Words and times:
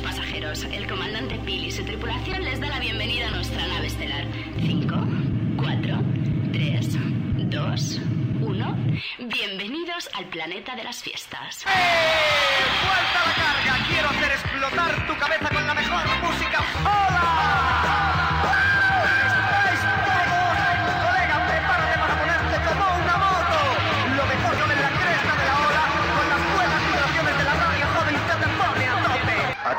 Pasajeros, 0.00 0.64
el 0.64 0.88
comandante 0.88 1.36
Bill 1.44 1.66
y 1.66 1.70
su 1.70 1.84
tripulación 1.84 2.42
les 2.44 2.58
da 2.60 2.68
la 2.68 2.78
bienvenida 2.78 3.28
a 3.28 3.30
nuestra 3.30 3.66
nave 3.66 3.88
estelar. 3.88 4.24
5, 4.58 4.94
4, 5.58 5.98
3, 6.50 6.88
2, 7.50 8.00
1. 8.40 8.76
Bienvenidos 9.18 10.08
al 10.14 10.24
planeta 10.26 10.74
de 10.76 10.84
las 10.84 11.02
fiestas. 11.02 11.66
¡Eh! 11.66 11.68
¡Vuelta 12.86 13.22
a 13.22 13.28
la 13.28 13.34
carga! 13.34 13.86
Quiero 13.86 14.08
hacer 14.08 14.32
explotar 14.32 15.06
tu 15.06 15.18
cabeza 15.18 15.48
con 15.50 15.66
la 15.66 15.74
mejor 15.74 16.06
música. 16.22 16.64
¡Hola! 16.80 18.21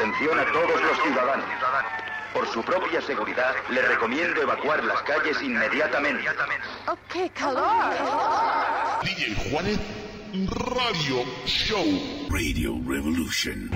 Atención 0.04 0.38
a 0.38 0.46
todos 0.52 0.82
los 0.82 1.02
ciudadanos. 1.02 1.46
Por 2.34 2.46
su 2.50 2.62
propia 2.62 3.02
seguridad, 3.04 3.56
le 3.70 3.82
recomiendo 3.84 4.42
evacuar 4.42 4.84
las 4.84 5.02
calles 5.04 5.42
inmediatamente. 5.42 6.28
¡Oh, 6.88 6.98
qué 7.08 7.30
calor! 7.30 7.94
DJ 9.02 9.34
Juanet 9.50 9.80
Radio 10.50 11.24
Show. 11.46 12.28
Radio 12.30 12.82
Revolution. 12.86 13.70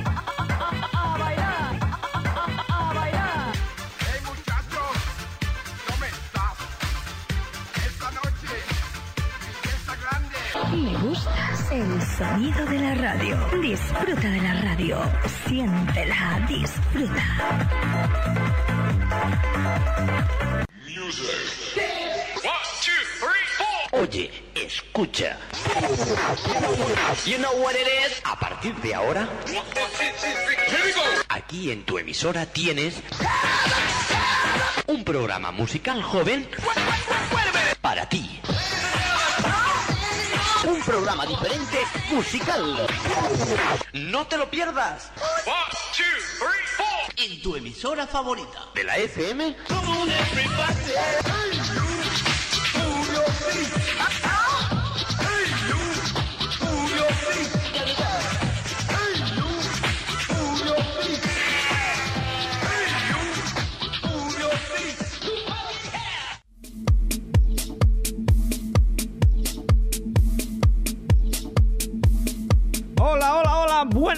El 11.14 12.02
sonido 12.02 12.66
de 12.66 12.80
la 12.80 12.96
radio. 12.96 13.38
Disfruta 13.62 14.30
de 14.30 14.42
la 14.42 14.54
radio. 14.62 14.98
Siéntela, 15.46 16.46
disfruta. 16.50 17.24
Oye, 23.92 24.32
escucha. 24.54 25.38
You 27.26 27.38
know 27.38 27.54
what 27.62 27.76
it 27.76 27.88
is? 27.88 28.22
A 28.26 28.38
partir 28.38 28.76
de 28.76 28.94
ahora, 28.94 29.30
aquí 31.30 31.72
en 31.72 31.86
tu 31.86 31.98
emisora 31.98 32.46
tienes 32.46 33.02
un 34.88 35.04
programa 35.06 35.52
musical 35.52 36.02
joven 36.04 36.50
para 37.82 38.08
ti. 38.10 38.42
Programa 40.88 41.26
diferente 41.26 41.80
musical. 42.12 42.88
No 43.92 44.26
te 44.26 44.38
lo 44.38 44.50
pierdas. 44.50 45.12
En 47.18 47.42
tu 47.42 47.58
emisora 47.58 48.08
favorita 48.08 48.70
de 48.74 48.84
la 48.86 48.98
FM. 48.98 49.58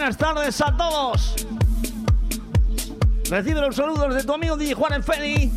Buenas 0.10 0.18
tardes 0.18 0.62
a 0.62 0.76
todos. 0.76 1.48
Recibe 3.30 3.62
los 3.62 3.76
saludos 3.76 4.16
de 4.16 4.24
tu 4.24 4.34
amigo 4.34 4.58
DJ 4.58 4.74
Juan 4.74 4.94
Enfeli 4.94 5.52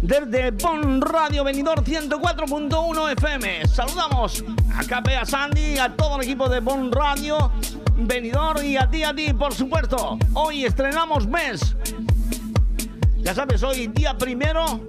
desde 0.00 0.52
Bon 0.52 1.02
Radio 1.02 1.44
Venidor 1.44 1.84
104.1 1.84 3.12
FM. 3.12 3.68
Saludamos 3.68 4.42
a 4.74 4.84
KP, 4.84 5.16
a 5.20 5.26
Sandy, 5.26 5.76
a 5.76 5.94
todo 5.94 6.16
el 6.16 6.22
equipo 6.22 6.48
de 6.48 6.60
Bon 6.60 6.90
Radio 6.90 7.52
Venidor 7.94 8.64
y 8.64 8.78
a 8.78 8.88
ti, 8.88 9.04
a 9.04 9.14
ti, 9.14 9.34
por 9.34 9.52
supuesto. 9.52 10.18
Hoy 10.32 10.64
estrenamos 10.64 11.26
mes. 11.26 11.76
Ya 13.18 13.34
sabes, 13.34 13.62
hoy 13.62 13.88
día 13.88 14.16
primero, 14.16 14.80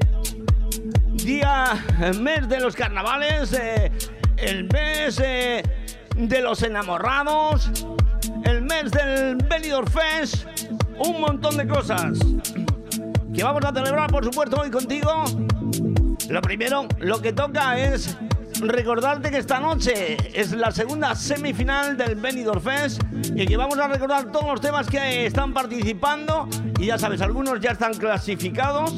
día, 1.15 1.85
eh, 1.99 2.13
mes 2.13 2.47
de 2.47 2.61
los 2.61 2.77
carnavales, 2.77 3.51
eh, 3.51 3.91
el 4.37 4.69
mes 4.71 5.19
eh, 5.21 5.63
de 6.15 6.41
los 6.41 6.63
enamorados, 6.63 7.71
mes 8.69 8.91
del 8.91 9.35
Benidorm 9.35 9.87
Fest, 9.87 10.45
un 10.99 11.19
montón 11.19 11.57
de 11.57 11.67
cosas 11.67 12.19
que 13.33 13.43
vamos 13.43 13.65
a 13.65 13.73
celebrar, 13.73 14.11
por 14.11 14.23
supuesto, 14.23 14.61
hoy 14.61 14.69
contigo. 14.69 15.23
Lo 16.29 16.41
primero, 16.41 16.87
lo 16.99 17.19
que 17.19 17.33
toca 17.33 17.79
es 17.79 18.15
recordarte 18.61 19.31
que 19.31 19.37
esta 19.37 19.59
noche 19.59 20.17
es 20.39 20.51
la 20.51 20.71
segunda 20.71 21.15
semifinal 21.15 21.97
del 21.97 22.15
Benidorm 22.15 22.61
Fest 22.61 23.01
y 23.33 23.47
que 23.47 23.57
vamos 23.57 23.79
a 23.79 23.87
recordar 23.87 24.31
todos 24.31 24.45
los 24.45 24.61
temas 24.61 24.87
que 24.87 25.25
están 25.25 25.51
participando 25.51 26.47
y 26.79 26.85
ya 26.87 26.99
sabes, 26.99 27.21
algunos 27.21 27.59
ya 27.59 27.71
están 27.71 27.95
clasificados 27.95 28.93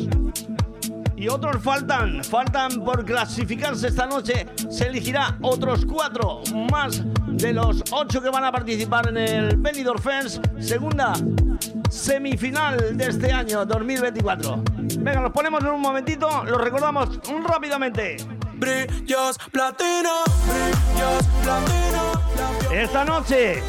y 1.22 1.30
otros 1.30 1.62
faltan, 1.62 2.24
faltan 2.24 2.84
por 2.84 3.06
clasificarse 3.06 3.90
esta 3.90 4.08
noche. 4.08 4.48
Se 4.72 4.88
elegirá 4.88 5.38
otros 5.44 5.86
cuatro 5.86 6.42
más 6.72 7.04
de 7.28 7.54
los 7.54 7.84
ocho 7.92 8.24
que 8.24 8.30
van 8.32 8.44
a 8.44 8.52
participar 8.52 9.08
en 9.10 9.18
el 9.18 9.56
Benidorm 9.58 10.02
Fest, 10.02 10.44
segunda 10.60 11.14
semifinal 11.92 12.98
de 12.98 13.06
este 13.06 13.32
año 13.32 13.64
2024. 13.68 14.64
Venga, 14.98 15.22
los 15.22 15.32
ponemos 15.32 15.64
en 15.64 15.70
un 15.70 15.82
momentito, 15.82 16.44
los 16.44 16.60
recordamos 16.60 17.20
rápidamente. 17.46 18.18
Brillos 18.56 19.38
platino, 19.52 20.24
brillos 20.48 21.26
platino. 21.44 22.72
Esta 22.74 23.06
noche, 23.06 23.62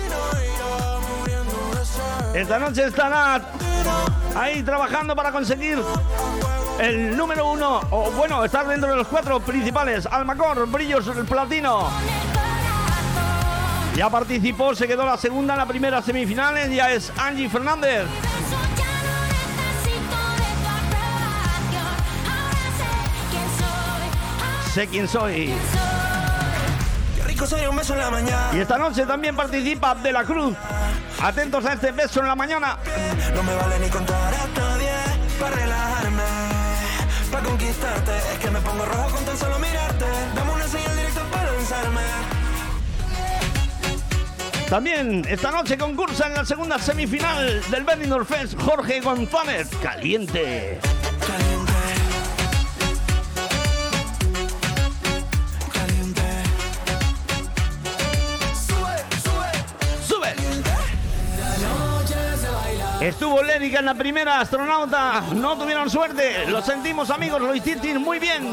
esta 2.34 2.58
noche 2.58 2.86
estará 2.86 3.42
ahí 4.34 4.62
trabajando 4.62 5.14
para 5.14 5.30
conseguir 5.30 5.78
el 6.80 7.16
número 7.16 7.50
uno, 7.50 7.80
o 7.90 8.10
bueno, 8.12 8.44
estar 8.44 8.66
dentro 8.66 8.90
de 8.90 8.96
los 8.96 9.08
cuatro 9.08 9.40
principales. 9.40 10.06
Almacor, 10.06 10.66
Brillos 10.68 11.10
Platino. 11.28 11.88
Ya 13.96 14.08
participó, 14.08 14.74
se 14.74 14.88
quedó 14.88 15.04
la 15.04 15.18
segunda 15.18 15.54
en 15.54 15.58
la 15.58 15.66
primera 15.66 16.00
semifinales, 16.00 16.70
ya 16.74 16.90
es 16.90 17.12
Angie 17.18 17.48
Fernández. 17.48 18.06
Sé 24.72 24.86
quién 24.86 25.06
soy. 25.06 25.52
Qué 27.14 27.22
rico 27.24 27.46
sería 27.46 27.68
un 27.68 27.76
beso 27.76 27.92
en 27.92 28.00
la 28.00 28.10
mañana. 28.10 28.48
Y 28.54 28.60
esta 28.60 28.78
noche 28.78 29.04
también 29.04 29.36
participa 29.36 29.94
De 29.94 30.10
la 30.12 30.24
Cruz. 30.24 30.56
Atentos 31.22 31.66
a 31.66 31.74
este 31.74 31.92
beso 31.92 32.20
en 32.20 32.28
la 32.28 32.34
mañana. 32.34 32.78
No 33.34 33.42
me 33.42 33.54
vale 33.54 33.78
ni 33.78 33.88
contar 33.90 34.32
hasta 34.32 34.60
nadie 34.60 34.92
para 35.38 35.56
relajarme, 35.56 35.91
conquistarte. 37.72 38.12
Es 38.32 38.38
que 38.38 38.50
me 38.50 38.60
pongo 38.60 38.84
rojo 38.84 39.10
con 39.10 39.24
tan 39.24 39.36
solo 39.36 39.58
mirarte. 39.58 40.04
Dame 40.34 40.52
una 40.52 40.68
señal 40.68 40.96
directa 40.96 41.22
para 41.30 41.52
lanzarme. 41.52 42.00
También 44.68 45.24
esta 45.28 45.50
noche 45.50 45.76
concursa 45.76 46.26
en 46.28 46.34
la 46.34 46.44
segunda 46.44 46.78
semifinal 46.78 47.62
del 47.70 47.84
Benidorm 47.84 48.24
Fest 48.24 48.58
Jorge 48.60 49.00
González. 49.00 49.68
Caliente. 49.82 50.78
Caliente. 51.26 51.61
Estuvo 63.02 63.42
Lérica 63.42 63.80
en 63.80 63.86
la 63.86 63.94
primera 63.94 64.38
astronauta. 64.38 65.24
No 65.34 65.58
tuvieron 65.58 65.90
suerte. 65.90 66.46
Lo 66.46 66.62
sentimos, 66.62 67.10
amigos. 67.10 67.40
Lo 67.40 67.52
hiciste 67.52 67.98
muy 67.98 68.20
bien. 68.20 68.46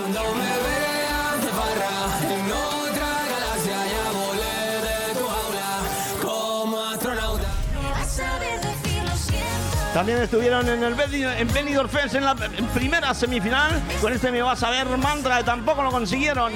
También 9.93 10.19
estuvieron 10.19 10.67
en 10.67 10.83
el 10.83 10.95
Benidorm, 10.95 11.37
en 11.37 11.53
Benidorm 11.53 11.89
Fest 11.89 12.15
en 12.15 12.25
la 12.25 12.33
primera 12.73 13.13
semifinal. 13.13 13.79
Con 14.01 14.13
este 14.13 14.31
me 14.31 14.41
vas 14.41 14.63
a 14.63 14.71
ver 14.71 14.87
mantra. 14.97 15.43
Tampoco 15.43 15.83
lo 15.83 15.91
consiguieron. 15.91 16.53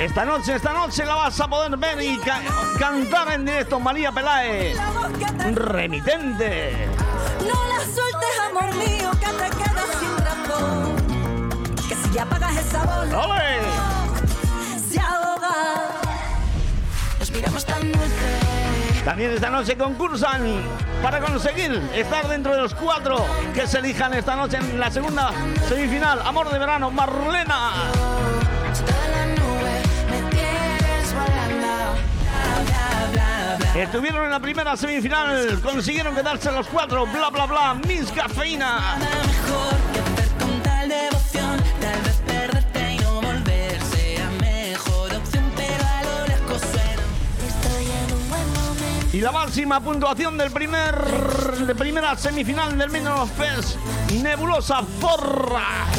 Esta 0.00 0.24
noche, 0.26 0.54
esta 0.54 0.72
noche 0.72 1.04
la 1.06 1.14
vas 1.14 1.40
a 1.40 1.48
poder 1.48 1.76
ver 1.78 2.00
y 2.02 2.18
ca- 2.18 2.42
cantar 2.78 3.32
en 3.32 3.46
directo 3.46 3.80
María 3.80 4.12
Pelae. 4.12 4.74
Remitente. 5.54 6.86
No 7.40 7.54
la 7.66 7.80
sueltes, 7.80 8.40
amor 8.50 8.74
mío, 8.74 9.10
que 9.12 9.26
te 9.26 9.56
quedas 9.56 9.86
sin 9.98 10.16
razón. 10.18 11.76
Que 11.88 11.94
si 11.94 12.10
ya 12.12 12.26
pagas 12.26 12.56
¡Ole! 13.14 13.60
se 14.90 15.00
ahoga. 15.00 15.54
llamas 17.40 17.64
tan 17.64 17.80
dulce. 17.92 19.02
También 19.04 19.30
esta 19.32 19.48
noche 19.50 19.78
concursan 19.78 20.60
para 21.02 21.20
conseguir 21.20 21.80
estar 21.94 22.28
dentro 22.28 22.54
de 22.54 22.62
los 22.62 22.74
cuatro 22.74 23.24
que 23.54 23.66
se 23.66 23.78
elijan 23.78 24.12
esta 24.14 24.36
noche 24.36 24.58
en 24.58 24.78
la 24.78 24.90
segunda 24.90 25.30
semifinal. 25.68 26.20
Amor 26.22 26.50
de 26.50 26.58
verano, 26.58 26.90
Marlena. 26.90 27.70
Estuvieron 33.76 34.24
en 34.24 34.30
la 34.30 34.40
primera 34.40 34.74
semifinal, 34.74 35.60
consiguieron 35.60 36.14
quedarse 36.14 36.50
los 36.50 36.66
cuatro, 36.66 37.06
bla 37.06 37.28
bla 37.28 37.44
bla, 37.44 37.74
Miss 37.86 38.10
Cafeína. 38.10 38.96
Y 49.12 49.20
la 49.20 49.32
máxima 49.32 49.80
puntuación 49.80 50.38
del 50.38 50.50
primer 50.50 50.94
de 51.66 51.74
primera 51.74 52.16
semifinal 52.16 52.78
del 52.78 52.90
Minor 52.90 53.28
Fest, 53.28 53.76
Nebulosa 54.22 54.82
Forra. 55.00 55.95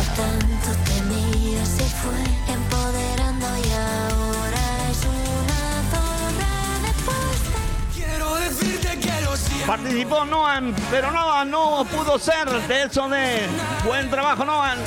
Participó 9.67 10.23
Noan, 10.23 10.73
pero 10.89 11.11
Noan 11.11 11.51
no 11.51 11.85
pudo 11.91 12.17
ser. 12.17 12.49
De 12.69 12.83
hecho, 12.83 13.09
de 13.09 13.41
buen 13.85 14.09
trabajo, 14.09 14.45
Noan. 14.45 14.77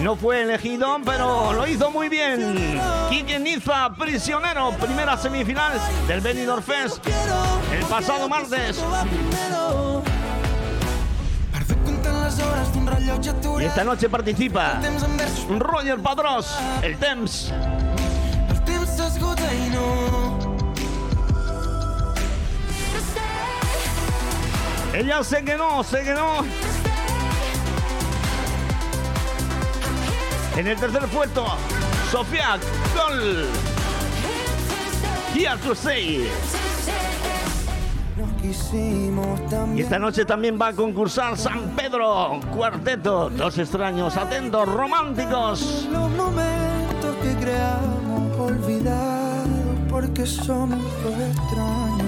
No 0.00 0.14
fue 0.14 0.42
elegido, 0.42 0.98
pero 1.02 1.54
lo 1.54 1.66
hizo 1.66 1.90
muy 1.90 2.10
bien. 2.10 2.78
Quique 3.08 3.38
Niza, 3.38 3.94
prisionero, 3.98 4.72
primera 4.72 5.16
semifinal 5.16 5.72
del 6.06 6.20
Benidorm 6.20 6.62
Fest 6.62 7.04
el 7.72 7.84
pasado 7.86 8.28
martes. 8.28 8.80
Y 13.60 13.64
esta 13.64 13.84
noche 13.84 14.08
participa 14.08 14.80
Roger 15.48 15.98
Padrós, 15.98 16.54
el 16.82 16.96
Temps. 16.98 17.52
el 18.50 18.60
temps 18.64 18.90
s'esgota 18.96 19.52
i 19.54 19.70
no. 19.70 20.56
Ella 24.94 25.22
quedó, 25.44 25.82
se 25.84 26.02
quedó. 26.02 26.44
En 30.56 30.66
el 30.66 30.76
tercer 30.78 31.06
puesto, 31.08 31.46
Sofía 32.10 32.58
Gol. 32.94 33.46
Here 35.34 35.56
to. 35.58 36.65
Y 39.74 39.80
esta 39.80 39.98
noche 39.98 40.24
también 40.24 40.58
va 40.60 40.68
a 40.68 40.72
concursar 40.72 41.36
San 41.36 41.70
Pedro, 41.76 42.40
cuarteto, 42.54 43.30
dos 43.30 43.58
extraños, 43.58 44.16
atentos, 44.16 44.68
románticos. 44.68 45.86
Los 45.90 46.10
momentos 46.10 47.16
que 47.22 47.34
creamos 47.36 48.38
olvidados 48.38 49.48
porque 49.90 50.26
somos 50.26 50.78
dos 51.02 51.14
extraños. 51.14 52.06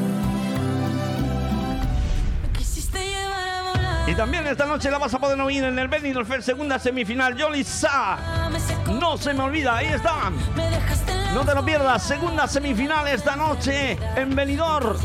Y 4.06 4.14
también 4.14 4.46
esta 4.46 4.64
noche 4.64 4.90
la 4.90 4.96
vas 4.96 5.12
a 5.12 5.18
poder 5.18 5.38
oír 5.38 5.62
en 5.64 5.78
el 5.78 5.86
Benidorm 5.86 6.26
Fest 6.26 6.46
segunda 6.46 6.78
semifinal, 6.78 7.36
Yoli 7.36 7.62
Sa. 7.62 8.48
Me 8.50 8.58
secó, 8.58 8.92
No 8.92 9.18
se 9.18 9.34
me 9.34 9.42
olvida, 9.42 9.76
ahí 9.76 9.88
está. 9.88 10.30
me 10.56 10.70
dejaste 10.70 11.12
en 11.12 11.17
la 11.17 11.17
No 11.34 11.44
te 11.44 11.54
lo 11.54 11.64
pierdas, 11.64 12.02
segunda 12.02 12.46
semifinal 12.46 13.06
esta 13.08 13.36
noche 13.36 13.98
en 14.16 14.34
Benidorm. 14.34 14.96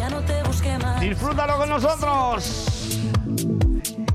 Disfrútalo 1.00 1.58
con 1.58 1.70
nosotros. 1.70 3.00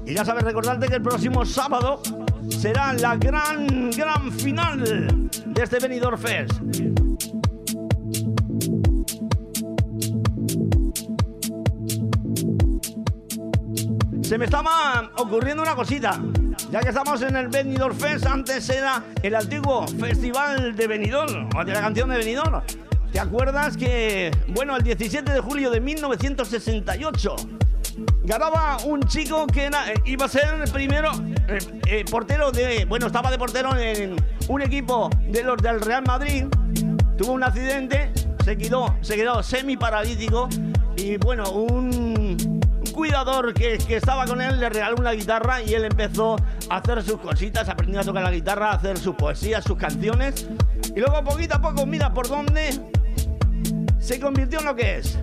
Y 0.07 0.15
ya 0.15 0.25
sabes, 0.25 0.43
recordarte 0.45 0.89
que 0.89 0.95
el 0.97 1.03
próximo 1.03 1.45
sábado 1.45 2.01
será 2.49 2.93
la 2.95 3.17
gran, 3.17 3.91
gran 3.91 4.33
final 4.33 5.29
de 5.47 5.63
este 5.63 5.79
Benidorm 5.79 6.19
Fest. 6.19 6.53
Se 14.23 14.37
me 14.37 14.45
estaba 14.45 15.11
ocurriendo 15.17 15.63
una 15.63 15.75
cosita. 15.75 16.21
Ya 16.71 16.81
que 16.81 16.91
estamos 16.91 17.23
en 17.23 17.35
el 17.35 17.49
Benidorm 17.49 17.97
Fest, 17.97 18.27
antes 18.27 18.69
era 18.69 19.03
el 19.23 19.35
antiguo 19.35 19.87
Festival 19.89 20.77
de 20.77 20.87
Benidorm, 20.87 21.49
o 21.57 21.65
de 21.65 21.73
la 21.73 21.81
canción 21.81 22.11
de 22.11 22.19
Benidorm. 22.19 22.61
¿Te 23.11 23.19
acuerdas 23.19 23.75
que, 23.79 24.31
bueno, 24.49 24.77
el 24.77 24.83
17 24.83 25.33
de 25.33 25.41
julio 25.41 25.71
de 25.71 25.81
1968 25.81 27.37
ganaba 28.25 28.77
un 28.85 29.03
chico 29.05 29.47
que 29.47 29.69
eh, 29.69 29.71
iba 30.05 30.27
a 30.27 30.29
ser 30.29 30.61
el 30.63 30.71
primero 30.71 31.11
eh, 31.49 31.59
eh, 31.87 32.05
portero 32.11 32.53
de, 32.53 32.85
bueno, 32.85 33.07
estaba 33.07 33.31
de 33.31 33.39
portero 33.39 33.75
en 33.75 34.17
un 34.49 34.61
equipo 34.61 35.09
de 35.27 35.43
los 35.43 35.57
del 35.57 35.81
Real 35.81 36.05
Madrid, 36.07 36.45
tuvo 37.17 37.33
un 37.33 37.45
accidente, 37.45 38.13
se 38.45 38.59
quedó, 38.59 38.95
se 39.01 39.17
quedó 39.17 39.43
semi 39.43 39.79
paralítico 39.79 40.51
y 40.97 41.17
bueno, 41.17 41.51
un 41.51 42.18
cuidador 43.09 43.55
que, 43.55 43.79
que 43.79 43.97
estaba 43.97 44.27
con 44.27 44.43
él 44.43 44.61
le 44.61 44.69
regaló 44.69 44.97
una 44.99 45.13
guitarra 45.13 45.63
y 45.63 45.73
él 45.73 45.87
empezó 45.87 46.37
a 46.69 46.77
hacer 46.77 47.03
sus 47.03 47.19
cositas, 47.19 47.67
aprendió 47.67 48.01
a 48.01 48.05
tocar 48.05 48.23
la 48.23 48.31
guitarra, 48.31 48.71
a 48.71 48.75
hacer 48.75 48.99
sus 48.99 49.15
poesías, 49.15 49.65
sus 49.65 49.79
canciones 49.79 50.47
y 50.95 51.01
luego 51.01 51.25
poquito 51.25 51.55
a 51.55 51.61
poco, 51.63 51.87
mira 51.87 52.13
por 52.13 52.29
dónde 52.29 52.69
se 53.99 54.21
convirtió 54.21 54.59
en 54.59 54.65
lo 54.67 54.77
que 54.77 54.99
es. 54.99 55.19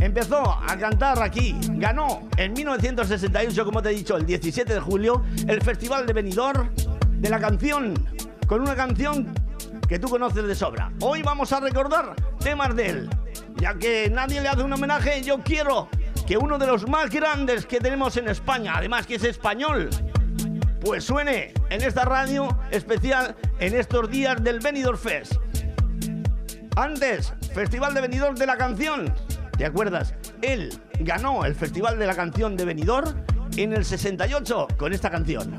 Empezó 0.00 0.42
a 0.42 0.76
cantar 0.76 1.22
aquí, 1.22 1.54
ganó 1.74 2.28
en 2.36 2.52
1968, 2.52 3.64
como 3.64 3.80
te 3.80 3.90
he 3.90 3.94
dicho, 3.94 4.16
el 4.16 4.26
17 4.26 4.74
de 4.74 4.80
julio, 4.80 5.22
el 5.46 5.62
Festival 5.62 6.06
de 6.06 6.12
Benidorm 6.12 6.70
de 7.12 7.28
la 7.30 7.38
canción, 7.38 7.94
con 8.48 8.60
una 8.60 8.74
canción 8.74 9.32
que 9.88 10.00
tú 10.00 10.08
conoces 10.08 10.44
de 10.44 10.54
sobra. 10.56 10.90
Hoy 11.00 11.22
vamos 11.22 11.52
a 11.52 11.60
recordar 11.60 12.16
temas 12.40 12.74
de 12.74 12.86
él, 12.88 13.10
ya 13.56 13.74
que 13.74 14.10
nadie 14.10 14.40
le 14.40 14.48
hace 14.48 14.64
un 14.64 14.72
homenaje, 14.72 15.22
yo 15.22 15.38
quiero 15.44 15.88
que 16.30 16.38
uno 16.38 16.58
de 16.58 16.66
los 16.68 16.88
más 16.88 17.10
grandes 17.10 17.66
que 17.66 17.80
tenemos 17.80 18.16
en 18.16 18.28
España, 18.28 18.74
además 18.76 19.04
que 19.04 19.16
es 19.16 19.24
español, 19.24 19.90
pues 20.80 21.02
suene 21.02 21.52
en 21.70 21.82
esta 21.82 22.04
radio 22.04 22.56
especial 22.70 23.34
en 23.58 23.74
estos 23.74 24.08
días 24.08 24.40
del 24.40 24.60
Benidorm 24.60 24.96
Fest. 24.96 25.32
Antes, 26.76 27.34
Festival 27.52 27.94
de 27.94 28.02
Benidorm 28.02 28.36
de 28.36 28.46
la 28.46 28.56
canción. 28.56 29.12
¿Te 29.58 29.64
acuerdas? 29.64 30.14
Él 30.40 30.72
ganó 31.00 31.44
el 31.44 31.56
Festival 31.56 31.98
de 31.98 32.06
la 32.06 32.14
canción 32.14 32.56
de 32.56 32.64
Benidorm 32.64 33.12
en 33.56 33.72
el 33.72 33.84
68 33.84 34.68
con 34.78 34.92
esta 34.92 35.10
canción. 35.10 35.58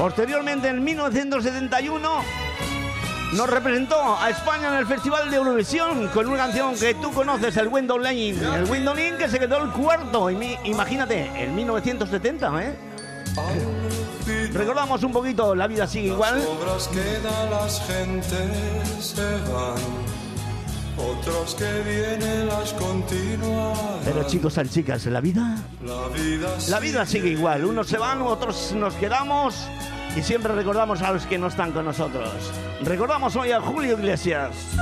Posteriormente, 0.00 0.66
en 0.68 0.82
1971, 0.82 2.08
nos 3.34 3.50
representó 3.50 4.18
a 4.18 4.30
España 4.30 4.68
en 4.68 4.76
el 4.76 4.86
Festival 4.86 5.30
de 5.30 5.36
Eurovisión 5.36 6.08
con 6.08 6.26
una 6.26 6.38
canción 6.38 6.74
que 6.74 6.94
tú 6.94 7.12
conoces, 7.12 7.54
el 7.58 7.68
Window 7.68 7.98
Lane. 7.98 8.30
El 8.30 8.64
Window 8.64 8.94
Lane 8.94 9.18
que 9.18 9.28
se 9.28 9.38
quedó 9.38 9.62
el 9.62 9.70
cuarto. 9.72 10.30
Imagínate, 10.30 11.30
en 11.36 11.54
1970, 11.54 12.64
¿eh? 12.64 12.74
Recordamos 14.54 15.02
un 15.02 15.12
poquito, 15.12 15.54
la 15.54 15.66
vida 15.66 15.86
sigue 15.86 16.08
igual. 16.08 16.42
Obras 16.48 16.88
quedan, 16.88 17.50
las 17.50 17.86
gentes 17.86 19.04
se 19.04 19.22
van. 19.52 19.76
Otros 20.96 21.54
que 21.56 21.82
vienen 21.82 22.48
las 22.48 22.72
continúan. 22.72 24.00
Pero 24.02 24.26
chicos 24.26 24.58
y 24.64 24.68
chicas, 24.70 25.04
la 25.06 25.20
vida, 25.20 25.56
La 25.84 26.08
vida, 26.08 26.48
la 26.68 26.80
vida 26.80 27.04
sigue 27.04 27.28
igual. 27.28 27.66
Unos 27.66 27.86
se 27.86 27.98
van, 27.98 28.22
otros 28.22 28.72
nos 28.72 28.94
quedamos. 28.94 29.68
Y 30.16 30.22
siempre 30.22 30.54
recordamos 30.54 31.02
a 31.02 31.12
los 31.12 31.26
que 31.26 31.38
no 31.38 31.46
están 31.46 31.72
con 31.72 31.84
nosotros. 31.84 32.52
Recordamos 32.82 33.36
hoy 33.36 33.52
a 33.52 33.60
Julio 33.60 33.96
Iglesias. 33.96 34.76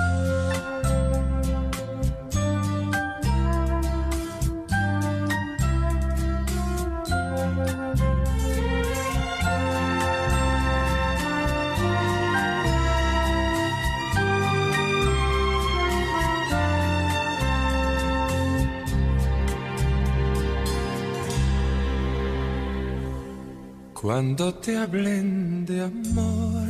Cuando 24.09 24.55
te 24.55 24.75
hablen 24.75 25.67
de 25.67 25.83
amor 25.85 26.67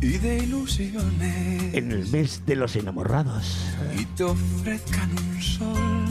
y 0.00 0.18
de 0.18 0.38
ilusiones 0.38 1.74
En 1.74 1.90
el 1.90 2.06
mes 2.12 2.40
de 2.46 2.54
los 2.54 2.76
enamorados. 2.76 3.74
y 3.98 4.04
te 4.04 4.22
ofrezcan 4.22 5.10
un 5.18 5.42
sol 5.42 6.04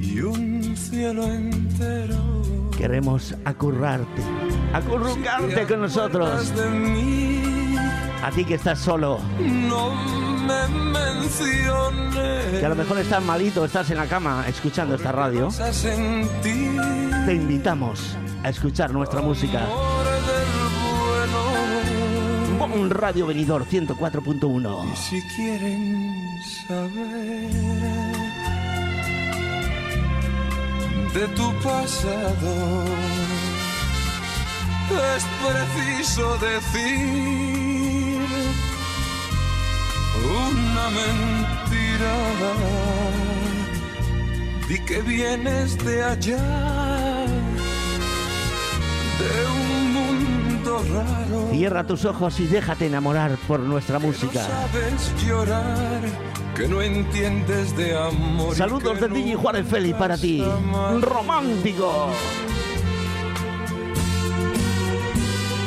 y 0.00 0.20
un 0.20 0.76
cielo 0.76 1.24
entero. 1.24 2.70
Queremos 2.78 3.34
acurrarte, 3.44 4.22
acurrucarte 4.72 5.66
con 5.66 5.80
nosotros. 5.80 6.54
de 6.54 6.70
mí, 6.70 7.74
A 8.22 8.30
ti 8.30 8.44
que 8.44 8.54
estás 8.54 8.78
solo, 8.78 9.18
no 9.40 10.23
me 10.44 10.68
menciones. 10.68 12.60
que 12.60 12.66
a 12.66 12.68
lo 12.68 12.74
mejor 12.74 12.98
estás 12.98 13.22
malito, 13.22 13.64
estás 13.64 13.90
en 13.90 13.96
la 13.96 14.06
cama 14.06 14.44
escuchando 14.48 14.94
esta 14.94 15.12
radio. 15.12 15.48
Te 17.26 17.34
invitamos 17.34 18.16
a 18.42 18.48
escuchar 18.50 18.92
nuestra 18.92 19.20
música. 19.20 19.66
Bon 22.58 22.90
Radio 22.90 23.26
Venidor 23.26 23.66
104.1. 23.66 24.94
Si 24.96 25.20
quieren 25.34 26.24
saber 26.68 27.50
de 31.14 31.28
tu 31.34 31.52
pasado, 31.62 32.84
es 35.16 35.24
preciso 35.42 36.38
decir 36.38 37.53
una 40.24 40.90
mentira. 40.90 41.54
Di 44.68 44.78
que 44.80 45.02
vienes 45.02 45.76
de 45.84 46.02
allá, 46.02 47.26
de 49.18 49.30
un 49.52 49.92
mundo 49.92 50.82
raro. 50.92 51.50
Cierra 51.50 51.86
tus 51.86 52.04
ojos 52.06 52.40
y 52.40 52.46
déjate 52.46 52.86
enamorar 52.86 53.36
por 53.46 53.60
nuestra 53.60 53.98
música. 53.98 54.42
Sabes 54.42 55.12
llorar, 55.26 56.00
que 56.56 56.66
no 56.66 56.80
entiendes 56.80 57.76
de 57.76 57.96
amor. 57.96 58.54
Saludos 58.56 58.98
que 58.98 59.08
de 59.08 59.14
DJ 59.14 59.36
Juárez 59.36 59.68
Feli 59.68 59.92
para 59.92 60.16
ti. 60.16 60.42
Romántico. 61.00 62.08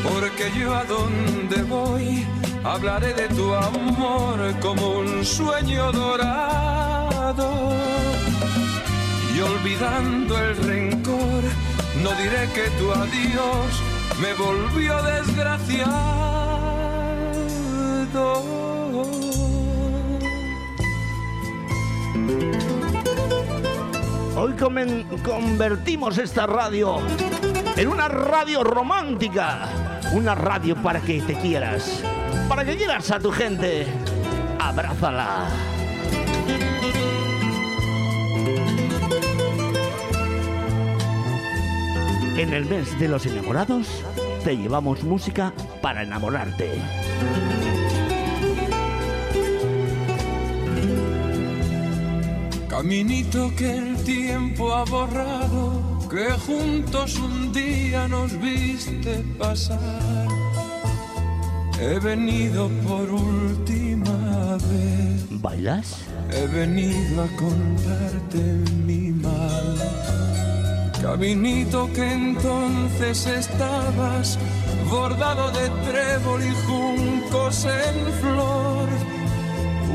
Porque 0.04 0.52
yo 0.58 0.74
a 0.74 0.84
donde 0.86 1.62
voy 1.64 2.26
hablaré 2.68 3.14
de 3.14 3.28
tu 3.30 3.54
amor 3.54 4.54
como 4.62 5.00
un 5.00 5.26
sueño 5.26 5.92
dorado. 5.92 7.72
Y 9.36 9.40
olvidando 9.40 10.38
el 10.38 10.58
rencor, 10.58 11.44
no 12.04 12.12
diré 12.12 12.50
que 12.54 12.70
tu 12.78 12.92
adiós 12.92 13.82
me 14.22 14.34
volvió 14.34 15.02
desgraciado. 15.04 16.18
Hoy 24.36 24.54
convertimos 25.24 26.18
esta 26.18 26.46
radio 26.46 27.00
en 27.76 27.88
una 27.88 28.08
radio 28.08 28.64
romántica. 28.64 29.70
Una 30.14 30.36
radio 30.36 30.76
para 30.76 31.02
que 31.02 31.22
te 31.22 31.36
quieras. 31.36 32.04
Para 32.48 32.64
que 32.64 32.78
quieras 32.78 33.12
a 33.12 33.20
tu 33.20 33.32
gente. 33.32 33.86
Abrázala. 34.60 35.48
En 42.38 42.54
el 42.54 42.66
mes 42.66 42.98
de 43.00 43.08
los 43.08 43.26
enamorados 43.26 43.88
te 44.44 44.56
llevamos 44.56 45.04
música 45.04 45.54
para 45.82 46.04
enamorarte. 46.04 46.72
Caminito 52.70 53.52
que 53.56 53.78
el 53.78 53.98
tiempo 54.04 54.72
ha 54.72 54.86
borrado, 54.86 56.00
que 56.10 56.32
juntos 56.46 57.16
un 57.18 57.52
día 57.52 58.08
nos 58.08 58.40
viste 58.40 59.24
pasar. 59.40 60.07
He 61.80 62.00
venido 62.00 62.70
por 62.88 63.10
última 63.10 64.58
vez, 64.70 65.42
¿Bailas? 65.42 65.98
he 66.32 66.48
venido 66.48 67.24
a 67.24 67.28
contarte 67.38 68.42
mi 68.86 69.12
mal. 69.12 69.78
Caminito 71.02 71.88
que 71.94 72.12
entonces 72.12 73.28
estabas 73.28 74.40
bordado 74.90 75.52
de 75.52 75.70
trébol 75.90 76.42
y 76.44 76.54
juncos 76.66 77.66
en 77.66 78.14
flor. 78.22 78.90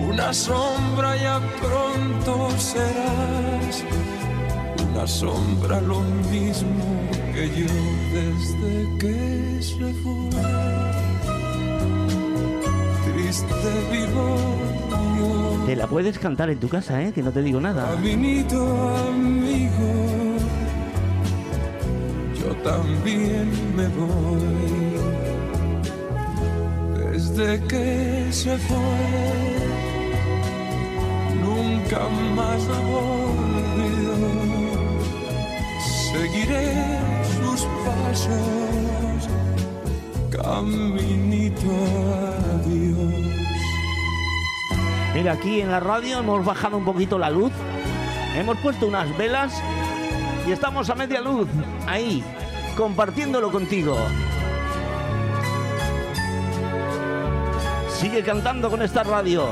Una 0.08 0.32
sombra 0.32 1.16
ya 1.16 1.40
pronto 1.60 2.48
serás, 2.58 3.84
una 4.92 5.06
sombra 5.06 5.80
lo 5.80 6.00
mismo 6.30 6.84
que 7.34 7.48
yo 7.48 7.66
desde 8.12 8.98
que 8.98 9.62
se 9.62 9.92
fue. 10.02 10.71
Te 15.66 15.76
la 15.76 15.86
puedes 15.86 16.18
cantar 16.18 16.50
en 16.50 16.60
tu 16.60 16.68
casa, 16.68 17.02
¿eh? 17.02 17.12
Que 17.14 17.22
no 17.22 17.30
te 17.32 17.40
digo 17.40 17.60
nada. 17.60 17.88
caminito 17.94 18.58
amigo, 19.08 20.36
yo 22.38 22.54
también 22.56 23.50
me 23.74 23.88
voy. 23.88 24.92
Desde 26.98 27.58
que 27.68 28.28
se 28.30 28.58
fue, 28.58 28.76
nunca 31.40 32.00
más 32.36 32.62
la 32.66 32.80
volvió. 32.80 34.12
Seguiré 36.12 36.74
sus 37.40 37.62
pasos, 37.86 39.28
caminito 40.30 41.70
a 41.70 42.26
Dios. 42.26 42.31
Mira, 45.14 45.32
aquí 45.32 45.60
en 45.60 45.70
la 45.70 45.78
radio 45.78 46.20
hemos 46.20 46.44
bajado 46.44 46.78
un 46.78 46.84
poquito 46.86 47.18
la 47.18 47.28
luz, 47.28 47.52
hemos 48.34 48.56
puesto 48.58 48.86
unas 48.86 49.14
velas 49.18 49.52
y 50.46 50.52
estamos 50.52 50.88
a 50.88 50.94
media 50.94 51.20
luz, 51.20 51.48
ahí, 51.86 52.24
compartiéndolo 52.76 53.52
contigo. 53.52 53.96
Sigue 57.90 58.22
cantando 58.22 58.70
con 58.70 58.80
esta 58.80 59.02
radio, 59.02 59.46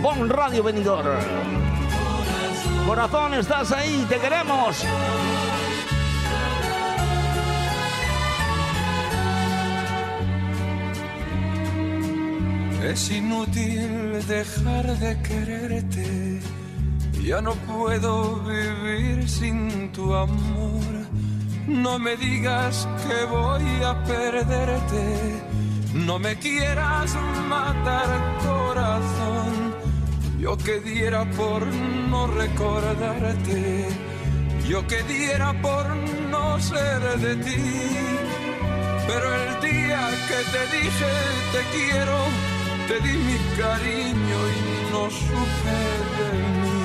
Bon 0.00 0.28
Radio 0.30 0.62
Venidor. 0.62 1.04
Corazón, 2.86 3.34
estás 3.34 3.70
ahí, 3.70 4.06
te 4.08 4.18
queremos. 4.18 4.84
Es 12.92 13.10
inútil 13.10 14.22
dejar 14.28 14.86
de 14.98 15.22
quererte, 15.22 16.40
ya 17.24 17.40
no 17.40 17.54
puedo 17.54 18.36
vivir 18.40 19.26
sin 19.26 19.90
tu 19.92 20.14
amor. 20.14 20.92
No 21.66 21.98
me 21.98 22.18
digas 22.18 22.86
que 23.06 23.24
voy 23.24 23.82
a 23.82 24.04
perderte, 24.04 25.42
no 25.94 26.18
me 26.18 26.38
quieras 26.38 27.16
matar 27.48 28.08
corazón. 28.44 29.74
Yo 30.38 30.58
que 30.58 30.80
diera 30.80 31.24
por 31.30 31.66
no 31.66 32.26
recordarte, 32.26 33.86
yo 34.68 34.86
que 34.86 35.02
diera 35.04 35.54
por 35.62 35.86
no 36.30 36.60
ser 36.60 37.00
de 37.20 37.36
ti. 37.36 37.62
Pero 39.06 39.34
el 39.34 39.60
día 39.62 40.10
que 40.28 40.40
te 40.52 40.76
dije 40.76 41.12
te 41.52 41.62
quiero, 41.74 42.51
te 42.88 43.00
di 43.00 43.16
mi 43.26 43.36
cariño 43.60 44.38
y 44.56 44.92
no 44.92 45.02
supe 45.10 45.78
de 46.18 46.28
mí. 46.60 46.82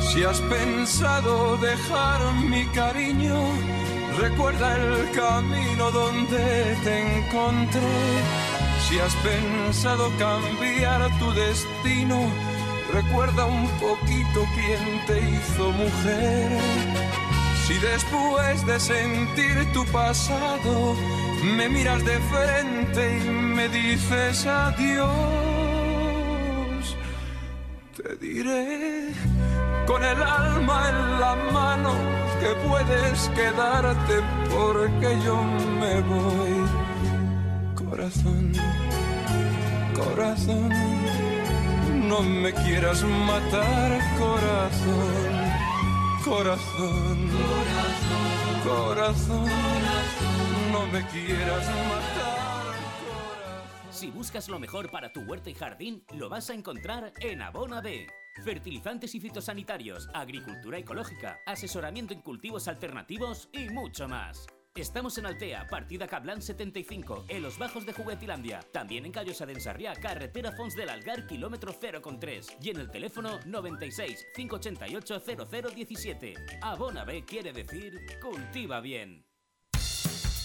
Si 0.00 0.24
has 0.24 0.40
pensado 0.40 1.56
dejar 1.58 2.20
mi 2.50 2.64
cariño, 2.66 3.38
recuerda 4.18 4.76
el 4.76 5.10
camino 5.10 5.90
donde 5.90 6.76
te 6.84 6.94
encontré. 7.18 7.96
Si 8.88 8.98
has 8.98 9.14
pensado 9.16 10.10
cambiar 10.18 11.00
tu 11.18 11.30
destino, 11.32 12.18
recuerda 12.92 13.46
un 13.46 13.68
poquito 13.78 14.46
quién 14.54 15.04
te 15.06 15.18
hizo 15.20 15.72
mujer. 15.72 16.60
Si 17.66 17.74
después 17.78 18.66
de 18.66 18.80
sentir 18.80 19.72
tu 19.72 19.84
pasado 19.86 20.96
me 21.56 21.68
miras 21.68 22.04
de 22.04 22.18
frente 22.18 23.18
y 23.18 23.28
me 23.30 23.68
dices 23.68 24.46
adiós, 24.46 24.96
te 27.96 28.16
diré 28.16 29.12
con 29.86 30.02
el 30.02 30.22
alma 30.22 30.88
en 30.88 31.20
la 31.20 31.34
mano 31.52 31.92
que 32.40 32.54
puedes 32.68 33.28
quedarte 33.30 34.14
porque 34.50 35.18
yo 35.24 35.42
me 35.80 36.00
voy. 36.02 36.66
Corazón, 37.74 38.52
corazón, 39.94 40.70
no 42.08 42.22
me 42.22 42.52
quieras 42.52 43.04
matar, 43.04 44.00
corazón, 44.18 45.24
corazón, 46.24 47.28
corazón, 48.64 49.46
no 50.72 50.86
me 50.86 51.06
quieras 51.08 51.66
matar. 51.66 52.74
Si 53.90 54.10
buscas 54.10 54.48
lo 54.48 54.58
mejor 54.58 54.90
para 54.90 55.12
tu 55.12 55.20
huerta 55.20 55.50
y 55.50 55.54
jardín, 55.54 56.02
lo 56.14 56.28
vas 56.28 56.48
a 56.50 56.54
encontrar 56.54 57.12
en 57.20 57.42
Abona 57.42 57.80
B. 57.82 58.06
Fertilizantes 58.42 59.14
y 59.14 59.20
fitosanitarios, 59.20 60.08
agricultura 60.14 60.78
ecológica, 60.78 61.40
asesoramiento 61.44 62.14
en 62.14 62.22
cultivos 62.22 62.68
alternativos 62.68 63.48
y 63.52 63.68
mucho 63.68 64.08
más. 64.08 64.46
Estamos 64.80 65.18
en 65.18 65.26
Altea, 65.26 65.66
partida 65.66 66.06
Cablan 66.06 66.40
75, 66.40 67.24
en 67.26 67.42
los 67.42 67.58
bajos 67.58 67.84
de 67.84 67.92
Juguetilandia. 67.92 68.60
También 68.72 69.06
en 69.06 69.10
Callosa 69.10 69.44
de 69.44 69.58
carretera 70.00 70.52
Fons 70.52 70.76
del 70.76 70.88
Algar, 70.88 71.26
kilómetro 71.26 71.72
0,3. 71.72 72.58
Y 72.62 72.70
en 72.70 72.76
el 72.76 72.88
teléfono 72.88 73.40
96 73.44 74.26
588 74.36 75.20
0017. 75.74 76.34
Abona 76.62 77.04
B 77.04 77.24
quiere 77.24 77.52
decir 77.52 77.98
cultiva 78.22 78.80
bien. 78.80 79.27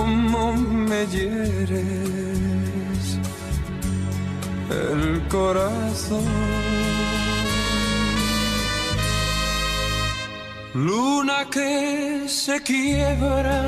cómo 0.00 0.52
me 0.54 1.06
hieres 1.06 1.78
el 4.70 5.22
corazón. 5.28 6.24
Luna 10.72 11.46
que 11.50 12.24
se 12.28 12.62
quiebra 12.62 13.60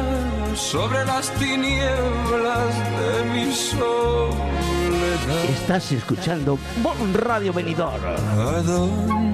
sobre 0.55 1.05
las 1.05 1.31
tinieblas 1.35 2.73
de 2.99 3.13
mi 3.33 3.53
soledad. 3.53 5.45
Estás 5.51 5.93
escuchando 5.93 6.59
Bon 6.83 7.13
Radio 7.13 7.53
Venidor. 7.53 8.01
¿A 8.07 8.63
dónde 8.63 9.32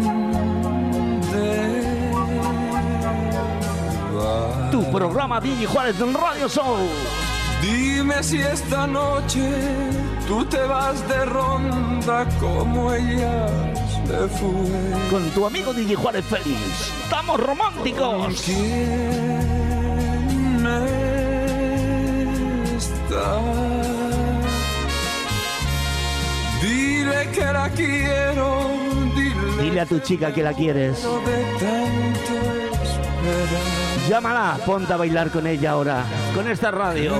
Tu 4.71 4.85
programa 4.91 5.41
DJ 5.41 5.67
Juárez 5.67 5.97
Radio 5.99 6.49
Show. 6.49 6.77
Dime 7.63 8.23
si 8.23 8.39
esta 8.39 8.87
noche 8.87 9.51
tú 10.27 10.45
te 10.45 10.59
vas 10.59 11.07
de 11.09 11.25
ronda 11.25 12.27
como 12.39 12.93
ella 12.93 13.47
se 14.07 14.29
fue. 14.29 15.11
Con 15.11 15.31
tu 15.31 15.47
amigo 15.47 15.73
DJ 15.73 15.97
Juárez 15.97 16.25
Félix. 16.27 16.93
¡Estamos 17.05 17.41
románticos! 17.41 18.43
¿Quién 18.45 18.59
está? 22.77 23.41
Dile 26.61 27.31
que 27.33 27.45
la 27.45 27.71
quiero, 27.71 28.71
dile 29.17 29.63
Dile 29.63 29.81
a 29.81 29.87
tu 29.87 29.99
chica 30.01 30.33
que 30.33 30.43
la 30.43 30.53
quieres. 30.53 31.03
de 31.03 31.45
tanto 31.59 32.35
esperar. 32.83 33.88
Llámala, 34.09 34.59
ponte 34.65 34.93
a 34.93 34.97
bailar 34.97 35.31
con 35.31 35.45
ella 35.47 35.71
ahora. 35.73 36.05
Con 36.35 36.49
esta 36.49 36.71
radio. 36.71 37.13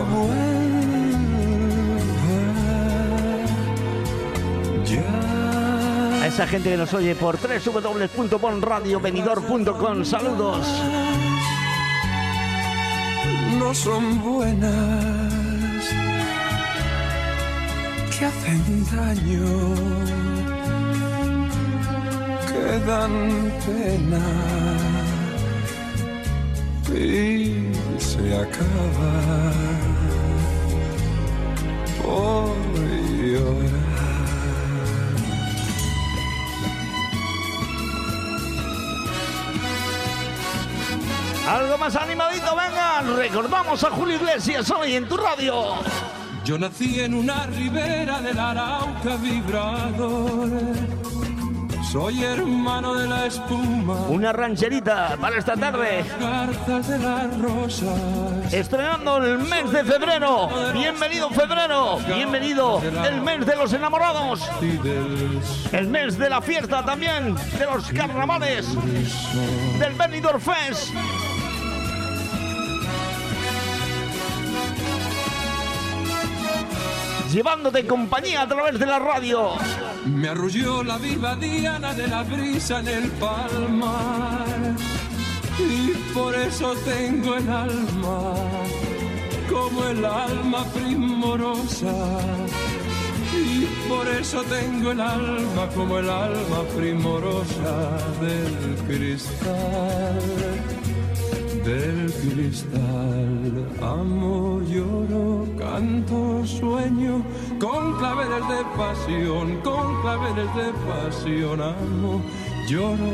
A 6.23 6.27
esa 6.27 6.47
gente 6.47 6.71
que 6.71 6.79
nos 6.79 6.95
oye 6.95 7.15
por 7.15 7.37
www.bonradiovenidor.com. 7.39 10.05
Saludos. 10.05 10.67
no 13.59 13.75
son 13.75 14.23
buenas. 14.23 15.29
que 18.19 18.25
hacen 18.25 18.85
daño, 18.97 19.75
que 22.49 22.79
dan 22.85 23.15
pena 23.65 24.78
y 26.95 27.73
se 27.99 28.35
acaba 28.35 29.53
por 32.03 32.57
llorar. 33.21 33.79
Algo 41.49 41.79
más 41.79 41.97
animadito, 41.97 42.55
vengan. 42.55 43.17
Recordamos 43.17 43.83
a 43.85 43.91
Julio 43.91 44.17
Iglesias 44.17 44.71
hoy 44.71 44.95
en 44.95 45.09
tu 45.09 45.17
radio. 45.17 45.77
Yo 46.45 46.59
nací 46.59 47.01
en 47.01 47.15
una 47.15 47.47
ribera 47.47 48.21
del 48.21 48.39
Arauca 48.39 49.17
vibrador. 49.17 50.98
Soy 51.93 52.23
hermano 52.23 52.93
de 52.93 53.09
la 53.09 53.25
espuma. 53.25 53.95
Una 54.09 54.31
rancherita 54.31 55.17
para 55.19 55.39
esta 55.39 55.57
tarde. 55.57 56.05
Garzas 56.21 56.87
de 56.87 56.99
las 56.99 57.39
rosas. 57.41 58.53
Estrenando 58.53 59.17
el 59.25 59.39
mes 59.39 59.73
de 59.73 59.85
febrero. 59.85 60.51
Bienvenido 60.75 61.31
febrero. 61.31 61.99
Bienvenido 62.07 62.83
el 62.83 63.23
mes 63.23 63.47
de 63.47 63.57
los 63.57 63.73
enamorados. 63.73 64.47
El 65.73 65.89
mes 65.89 66.19
de 66.19 66.29
la 66.29 66.43
fiesta 66.43 66.85
también. 66.85 67.35
De 67.59 67.65
los 67.65 67.89
carnavales. 67.91 68.67
Del 69.79 69.95
Benidorm 69.95 70.41
Fest. 70.41 70.93
Llevándote 77.33 77.87
compañía 77.87 78.43
a 78.43 78.49
través 78.49 78.79
de 78.79 78.87
la 78.87 78.99
radio. 78.99 79.51
Me 80.07 80.29
arrulló 80.29 80.83
la 80.83 80.97
viva 80.97 81.37
diana 81.37 81.93
de 81.93 82.09
la 82.09 82.23
brisa 82.23 82.81
en 82.81 82.89
el 82.89 83.11
palmar. 83.13 84.75
Y 85.59 85.91
por 86.15 86.35
eso 86.35 86.75
tengo 86.87 87.37
el 87.37 87.49
alma 87.51 88.33
como 89.51 89.85
el 89.85 90.05
alma 90.05 90.65
primorosa. 90.73 91.93
Y 93.35 93.67
por 93.89 94.09
eso 94.09 94.43
tengo 94.45 94.93
el 94.93 95.01
alma 95.01 95.69
como 95.75 95.99
el 95.99 96.09
alma 96.09 96.63
primorosa 96.75 97.99
del 98.23 98.77
cristal. 98.87 100.48
Del 101.69 102.11
cristal 102.11 103.69
amo, 103.83 104.59
lloro, 104.63 105.45
canto, 105.59 106.47
sueño 106.47 107.23
con 107.61 107.99
claveles 107.99 108.49
de 108.49 108.65
pasión, 108.75 109.61
con 109.61 110.01
claveles 110.01 110.49
de 110.57 110.73
pasión 110.89 111.61
amo, 111.61 112.23
lloro, 112.67 113.13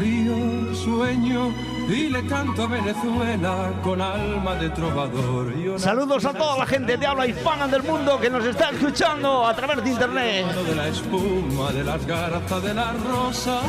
río, 0.00 0.74
sueño 0.74 1.52
y 1.88 2.08
le 2.08 2.26
canto 2.26 2.64
a 2.64 2.66
Venezuela 2.66 3.72
con 3.84 4.00
alma 4.00 4.56
de 4.56 4.68
trovador. 4.70 5.52
Una- 5.54 5.78
Saludos 5.78 6.24
a 6.24 6.32
toda 6.32 6.58
la 6.58 6.66
gente 6.66 6.96
de 6.96 7.06
habla 7.06 7.28
hispana 7.28 7.68
del 7.68 7.84
mundo 7.84 8.18
que 8.20 8.28
nos 8.28 8.44
está 8.44 8.70
escuchando 8.70 9.46
a 9.46 9.54
través 9.54 9.84
de 9.84 9.90
internet. 9.90 10.44
de 10.66 10.74
la 10.74 10.88
espuma, 10.88 11.70
de 11.70 11.84
las 11.84 12.04
garzas, 12.04 12.62
de 12.64 12.74
las 12.74 13.00
rosas. 13.04 13.62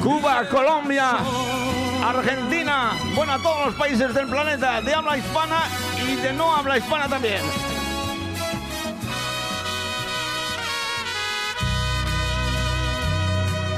Cuba, 0.00 0.44
Colombia, 0.48 1.16
Argentina, 2.10 2.92
bueno, 3.14 3.34
a 3.34 3.38
todos 3.38 3.66
los 3.66 3.74
países 3.74 4.14
del 4.14 4.26
planeta 4.28 4.80
de 4.80 4.94
habla 4.94 5.18
hispana 5.18 5.64
y 6.06 6.16
de 6.16 6.32
no 6.32 6.54
habla 6.54 6.78
hispana 6.78 7.08
también. 7.08 7.42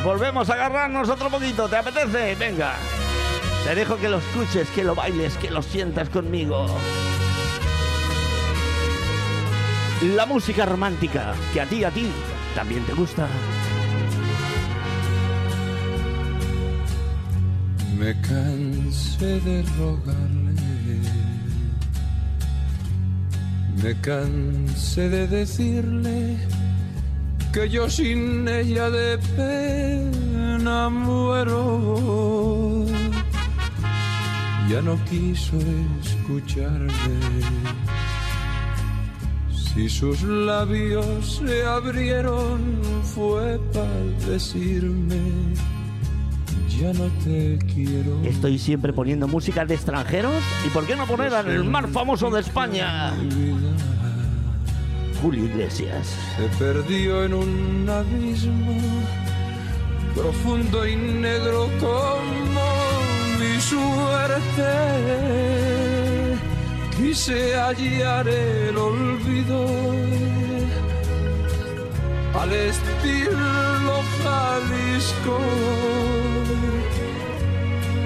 Volvemos 0.05 0.49
a 0.49 0.55
agarrarnos 0.55 1.09
otro 1.09 1.29
poquito, 1.29 1.69
¿te 1.69 1.77
apetece? 1.77 2.35
Venga. 2.37 2.75
Te 3.65 3.75
dejo 3.75 3.97
que 3.99 4.09
lo 4.09 4.19
escuches, 4.19 4.69
que 4.71 4.85
lo 4.85 4.95
bailes, 4.95 5.37
que 5.37 5.51
lo 5.51 5.63
sientas 5.63 6.09
conmigo. 6.09 6.67
La 10.15 10.25
música 10.25 10.65
romántica, 10.65 11.35
que 11.53 11.61
a 11.61 11.67
ti, 11.67 11.85
a 11.85 11.91
ti, 11.91 12.11
también 12.55 12.85
te 12.85 12.95
gusta. 12.95 13.29
Me 18.01 18.15
cansé 18.23 19.41
de 19.41 19.63
rogarle, 19.77 20.55
me 23.83 23.93
cansé 24.01 25.11
de 25.11 25.27
decirle 25.27 26.39
que 27.53 27.69
yo 27.69 27.91
sin 27.91 28.49
ella 28.49 28.89
de 28.89 29.19
pena 29.37 30.89
muero. 30.89 32.87
Ya 34.71 34.81
no 34.81 34.97
quiso 35.05 35.59
escucharme. 36.03 36.91
Si 39.53 39.91
sus 39.91 40.23
labios 40.23 41.43
se 41.45 41.67
abrieron 41.67 42.61
fue 43.05 43.61
para 43.75 44.05
decirme 44.27 45.21
ya 46.81 46.93
no 46.95 47.09
te 47.25 47.59
quiero. 47.75 48.23
Estoy 48.25 48.59
siempre 48.59 48.93
poniendo 48.93 49.29
música 49.29 49.65
de 49.67 49.75
extranjeros. 49.75 50.43
¿Y 50.67 50.71
por 50.71 50.87
qué 50.87 50.97
no 50.97 51.07
poner 51.07 51.35
al 51.35 51.65
más 51.65 51.91
famoso 51.91 52.31
de 52.31 52.41
España? 52.41 53.13
Julio 55.21 55.45
Iglesias. 55.45 56.17
Se 56.37 56.49
perdió 56.59 57.25
en 57.25 57.35
un 57.35 57.87
abismo 57.89 58.77
profundo 60.15 60.87
y 60.87 60.97
negro 60.97 61.69
como 61.79 62.63
mi 63.39 63.61
suerte. 63.61 64.73
Quise 66.97 67.55
hallar 67.57 68.27
el 68.27 68.77
olvido 68.77 69.67
al 72.41 72.53
estilo 72.53 74.03
Jalisco. 74.23 75.39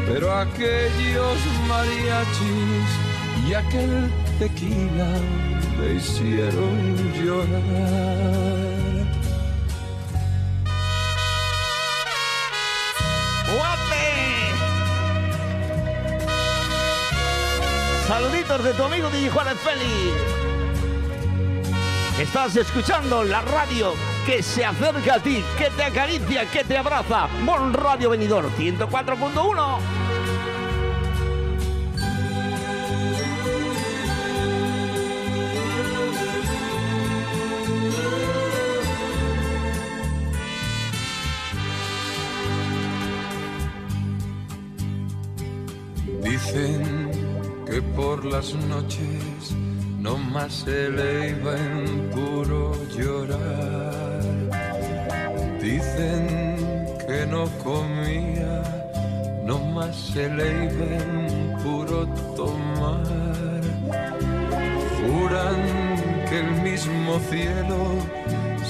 Pero 0.06 0.32
aquellos 0.32 1.38
mariachis 1.68 2.88
y 3.48 3.54
aquel 3.54 4.10
tequila 4.38 5.08
me 5.78 5.94
hicieron 5.94 7.12
llorar. 7.14 8.84
Saluditos 18.06 18.62
de 18.62 18.74
tu 18.74 18.82
amigo 18.82 19.08
DJ 19.08 19.30
Juárez 19.30 19.58
Feli. 19.60 20.12
Estás 22.20 22.54
escuchando 22.54 23.24
la 23.24 23.40
radio 23.40 23.94
que 24.26 24.42
se 24.42 24.64
acerca 24.64 25.14
a 25.16 25.20
ti, 25.20 25.42
que 25.58 25.70
te 25.70 25.82
acaricia, 25.82 26.50
que 26.50 26.64
te 26.64 26.78
abraza. 26.78 27.28
Bon 27.44 27.72
Radio 27.72 28.10
Venidor 28.10 28.50
104.1. 28.56 29.78
Dicen 46.22 47.10
que 47.66 47.82
por 47.82 48.24
las 48.24 48.54
noches 48.54 49.54
no 50.00 50.16
más 50.16 50.52
se 50.64 50.88
le 50.90 51.30
iba 51.30 51.56
en 51.56 52.10
puro 52.10 52.72
llorar. 52.96 53.93
Dicen 55.64 56.66
que 57.06 57.24
no 57.24 57.46
comía, 57.64 58.62
no 59.44 59.58
más 59.58 59.96
se 59.96 60.28
le 60.28 60.66
iba 60.66 60.84
en 60.84 61.56
puro 61.62 62.06
tomar. 62.36 63.00
Juran 65.00 65.56
que 66.28 66.40
el 66.40 66.50
mismo 66.60 67.18
cielo 67.30 67.78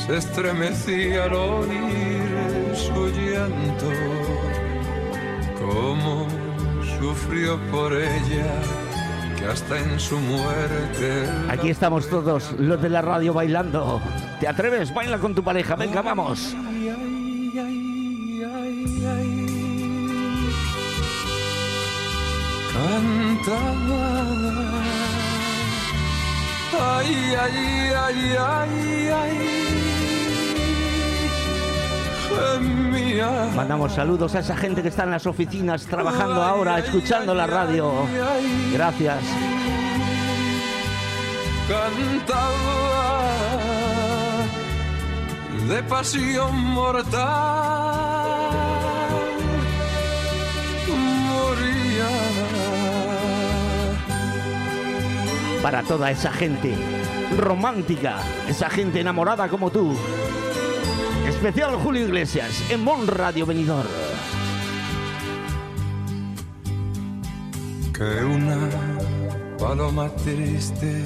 se 0.07 0.19
estremecía 0.19 1.25
al 1.25 1.35
oír 1.35 2.77
su 2.77 3.09
llanto. 3.09 3.91
Como 5.59 6.29
sufrió 7.01 7.59
por 7.73 7.93
ella, 7.93 8.53
que 9.37 9.47
hasta 9.47 9.81
en 9.81 9.99
su 9.99 10.17
muerte 10.21 11.27
Aquí 11.49 11.71
estamos 11.71 12.09
todos, 12.09 12.53
los 12.57 12.81
de 12.81 12.89
la 12.89 13.03
radio 13.03 13.33
bailando. 13.33 14.01
¿Te 14.39 14.47
atreves? 14.47 14.95
Baila 14.95 15.19
con 15.19 15.35
tu 15.35 15.43
pareja. 15.43 15.75
Venga, 15.75 16.01
vamos. 16.01 16.55
Cantaba. 22.75 24.05
Ay, 26.77 27.35
Ay, 27.41 27.93
ay, 28.05 28.37
ay, 28.39 29.09
ay. 29.09 29.55
Mandamos 33.57 33.93
saludos 33.93 34.35
a 34.35 34.41
esa 34.41 34.57
gente 34.57 34.83
que 34.83 34.89
está 34.89 35.05
en 35.05 35.13
las 35.13 35.27
oficinas 35.27 35.87
trabajando 35.87 36.43
ahora, 36.43 36.79
escuchando 36.79 37.35
la 37.35 37.47
radio. 37.47 37.93
Gracias. 38.73 39.21
Cantaba 41.69 43.15
de 45.69 45.83
pasión 45.85 46.59
mortal. 46.59 47.84
Para 55.65 55.83
toda 55.83 56.11
esa 56.11 56.31
gente 56.31 56.75
romántica, 57.39 58.19
esa 58.47 58.69
gente 58.69 59.01
enamorada 59.01 59.49
como 59.49 59.71
tú. 59.71 59.97
Especial 61.27 61.77
Julio 61.77 62.05
Iglesias 62.05 62.71
en 62.71 62.85
Mon 62.85 63.07
Radio 63.07 63.47
Venidor. 63.47 63.87
que 67.95 68.25
una 68.25 68.59
paloma 69.59 70.11
triste 70.25 71.03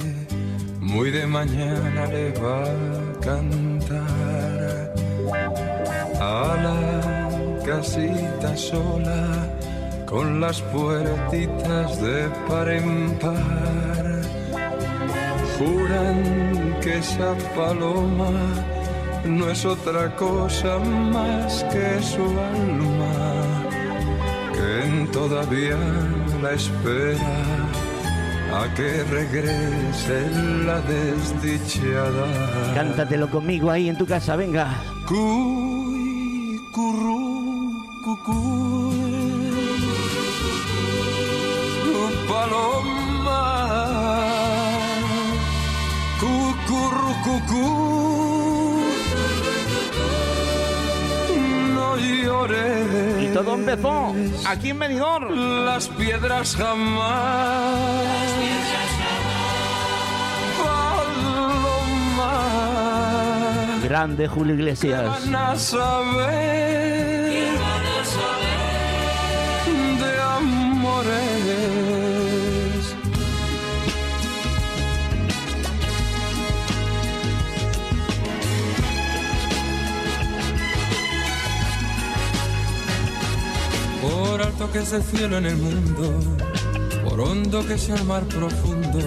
muy 0.81 1.11
de 1.11 1.25
mañana 1.27 2.07
le 2.07 2.31
va 2.31 2.63
a 2.63 3.19
cantar 3.21 4.93
a 6.19 6.57
la 6.65 7.63
casita 7.63 8.57
sola 8.57 9.47
con 10.07 10.41
las 10.41 10.61
puertitas 10.63 12.01
de 12.01 12.27
par 12.47 12.69
en 12.69 13.17
par. 13.19 13.88
Juran 15.59 16.79
que 16.81 16.99
esa 16.99 17.35
paloma 17.53 18.31
no 19.25 19.49
es 19.49 19.65
otra 19.65 20.15
cosa 20.15 20.79
más 20.79 21.65
que 21.65 22.01
su 22.01 22.23
alma 22.23 23.59
que 24.53 25.07
todavía 25.11 25.77
la 26.41 26.53
espera 26.53 27.35
a 28.53 28.73
que 28.73 29.03
regrese 29.03 30.31
la 30.65 30.79
desdichada. 30.81 32.73
Cántatelo 32.73 33.29
conmigo 33.29 33.69
ahí 33.69 33.89
en 33.89 33.97
tu 33.97 34.05
casa, 34.05 34.37
venga. 34.37 34.69
No 52.39 52.47
llores. 52.47 53.23
Y 53.23 53.33
todo 53.33 53.55
empezó 53.55 54.15
aquí 54.47 54.69
en 54.69 54.79
Benidorm. 54.79 55.65
Las 55.65 55.89
piedras 55.89 56.55
jamás. 56.55 58.05
Paloma. 62.17 63.79
Grande 63.83 64.27
Julio 64.27 64.55
Iglesias. 64.55 65.05
Van 65.05 65.35
a 65.35 65.55
saber 65.57 67.18
Por 84.39 84.47
alto 84.47 84.71
que 84.71 84.79
es 84.79 84.93
el 84.93 85.03
cielo 85.03 85.37
en 85.37 85.47
el 85.47 85.57
mundo, 85.57 86.17
por 87.03 87.19
hondo 87.19 87.67
que 87.67 87.77
sea 87.77 87.95
el 87.95 88.05
mar 88.05 88.23
profundo, 88.23 88.97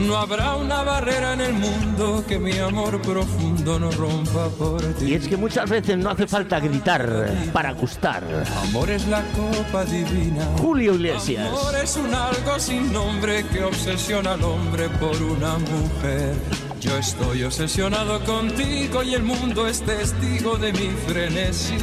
no 0.00 0.16
habrá 0.16 0.56
una 0.56 0.82
barrera 0.82 1.34
en 1.34 1.42
el 1.42 1.52
mundo 1.52 2.24
que 2.26 2.40
mi 2.40 2.58
amor 2.58 3.00
profundo 3.00 3.78
no 3.78 3.92
rompa 3.92 4.48
por 4.48 4.82
ti. 4.94 5.12
Y 5.12 5.14
es 5.14 5.28
que 5.28 5.36
muchas 5.36 5.70
veces 5.70 5.96
no 5.96 6.10
hace 6.10 6.26
falta 6.26 6.58
gritar 6.58 7.30
para 7.52 7.70
gustar. 7.70 8.24
Amor 8.68 8.90
es 8.90 9.06
la 9.06 9.22
copa 9.36 9.84
divina. 9.84 10.44
Julio 10.58 10.94
Iglesias. 10.94 11.46
Amor 11.46 11.76
es 11.80 11.96
un 11.96 12.12
algo 12.12 12.58
sin 12.58 12.92
nombre 12.92 13.44
que 13.52 13.62
obsesiona 13.62 14.32
al 14.32 14.42
hombre 14.42 14.88
por 14.88 15.14
una 15.22 15.56
mujer. 15.56 16.34
Yo 16.80 16.98
estoy 16.98 17.44
obsesionado 17.44 18.24
contigo 18.24 19.04
y 19.04 19.14
el 19.14 19.22
mundo 19.22 19.68
es 19.68 19.82
testigo 19.82 20.56
de 20.56 20.72
mi 20.72 20.90
frenesí. 21.06 21.78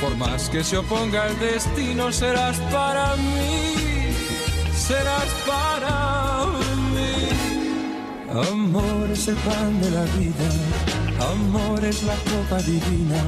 Por 0.00 0.16
más 0.16 0.48
que 0.50 0.62
se 0.62 0.76
oponga 0.76 1.26
el 1.26 1.38
destino, 1.38 2.12
serás 2.12 2.58
para 2.72 3.16
mí, 3.16 4.12
serás 4.74 5.28
para 5.46 6.46
mí. 6.92 7.28
Amor 8.30 9.10
es 9.10 9.28
el 9.28 9.36
pan 9.36 9.80
de 9.80 9.90
la 9.90 10.04
vida, 10.04 11.30
amor 11.32 11.84
es 11.84 12.02
la 12.02 12.14
copa 12.14 12.62
divina. 12.62 13.24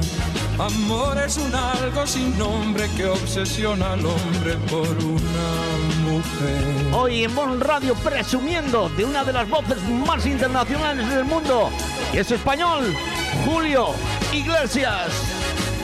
Amor 0.59 1.17
es 1.25 1.37
un 1.37 1.55
algo 1.55 2.05
sin 2.05 2.37
nombre 2.37 2.89
que 2.97 3.05
obsesiona 3.05 3.93
al 3.93 4.05
hombre 4.05 4.55
por 4.69 4.89
una 4.89 6.11
mujer. 6.11 6.93
Hoy 6.93 7.23
en 7.23 7.33
Bon 7.33 7.61
Radio 7.61 7.95
presumiendo 7.95 8.89
de 8.89 9.05
una 9.05 9.23
de 9.23 9.31
las 9.31 9.49
voces 9.49 9.81
más 10.05 10.25
internacionales 10.25 11.09
del 11.09 11.23
mundo. 11.23 11.69
Y 12.13 12.17
es 12.17 12.29
español, 12.29 12.93
Julio 13.45 13.91
Iglesias. 14.33 15.38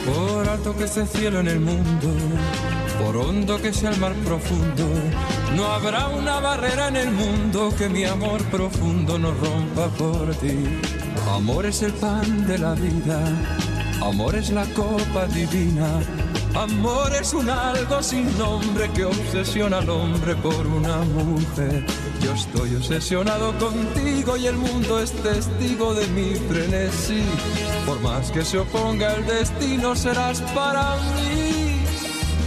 Por 0.06 0.48
alto 0.48 0.76
que 0.76 0.84
esté 0.84 1.00
el 1.00 1.08
cielo 1.08 1.40
en 1.40 1.48
el 1.48 1.60
mundo, 1.60 2.08
por 3.02 3.16
hondo 3.16 3.60
que 3.60 3.72
sea 3.72 3.90
el 3.90 3.98
mar 3.98 4.14
profundo, 4.24 4.88
no 5.56 5.66
habrá 5.66 6.08
una 6.08 6.38
barrera 6.38 6.88
en 6.88 6.96
el 6.96 7.10
mundo 7.10 7.74
que 7.76 7.88
mi 7.88 8.04
amor 8.04 8.42
profundo 8.44 9.18
no 9.18 9.32
rompa 9.32 9.88
por 9.98 10.32
ti. 10.36 10.80
Amor 11.34 11.66
es 11.66 11.82
el 11.82 11.92
pan 11.92 12.46
de 12.46 12.58
la 12.58 12.74
vida, 12.74 13.20
amor 14.00 14.36
es 14.36 14.50
la 14.50 14.64
copa 14.74 15.26
divina, 15.26 16.00
amor 16.54 17.12
es 17.20 17.34
un 17.34 17.50
algo 17.50 18.00
sin 18.02 18.38
nombre 18.38 18.88
que 18.94 19.04
obsesiona 19.04 19.78
al 19.78 19.90
hombre 19.90 20.36
por 20.36 20.66
una 20.66 20.98
mujer. 20.98 21.84
Yo 22.26 22.32
estoy 22.32 22.74
obsesionado 22.74 23.56
contigo 23.56 24.36
y 24.36 24.48
el 24.48 24.56
mundo 24.56 24.98
es 24.98 25.12
testigo 25.12 25.94
de 25.94 26.08
mi 26.08 26.34
frenesí. 26.34 27.22
Por 27.86 28.00
más 28.00 28.32
que 28.32 28.44
se 28.44 28.58
oponga 28.58 29.14
el 29.14 29.24
destino, 29.26 29.94
serás 29.94 30.40
para 30.52 30.96
mí, 30.96 31.84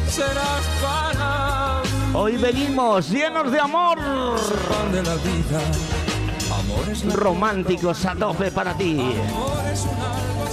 serás 0.10 0.66
para 0.82 1.82
mí. 1.84 2.14
Hoy 2.14 2.36
venimos 2.36 3.10
llenos 3.10 3.50
de 3.54 3.62
amor. 3.62 3.98
Pan 3.98 4.92
de 4.92 5.02
la 5.02 5.16
vida, 5.16 5.62
amor 6.60 6.90
es 6.92 7.06
la 7.06 7.16
Románticos 7.16 8.06
a 8.06 8.16
tope 8.16 8.52
para 8.52 8.74
ti. 8.74 9.00
amor 9.00 9.66
es 9.72 9.84
un 9.84 9.92
algo 9.92 10.46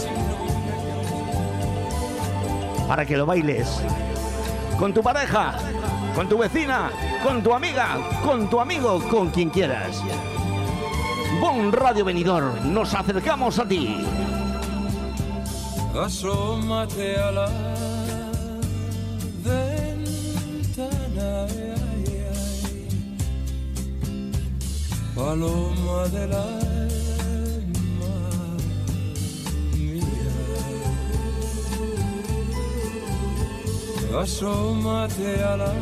sin 2.79 2.87
Para 2.87 3.05
que 3.05 3.17
lo 3.17 3.27
bailes. 3.27 3.67
Con 4.79 4.95
tu 4.95 5.03
pareja, 5.03 5.59
con 6.17 6.27
tu 6.31 6.39
vecina, 6.39 6.91
con 7.23 7.43
tu 7.43 7.53
amiga, 7.53 7.99
con 8.25 8.49
tu 8.49 8.59
amigo, 8.59 8.99
con 9.11 9.29
quien 9.31 9.51
quieras. 9.51 10.03
Bon 11.43 11.71
Radio 11.71 12.07
Venidor, 12.07 12.65
nos 12.65 12.95
acercamos 12.95 13.59
a 13.59 13.69
ti. 13.69 13.99
Asómate 15.95 17.19
a 17.19 17.31
la 17.33 17.51
ventana, 19.45 21.07
paloma 25.15 26.09
del 26.09 26.33
alma 26.33 26.76
Asómate 34.21 35.43
a 35.45 35.57
la 35.57 35.73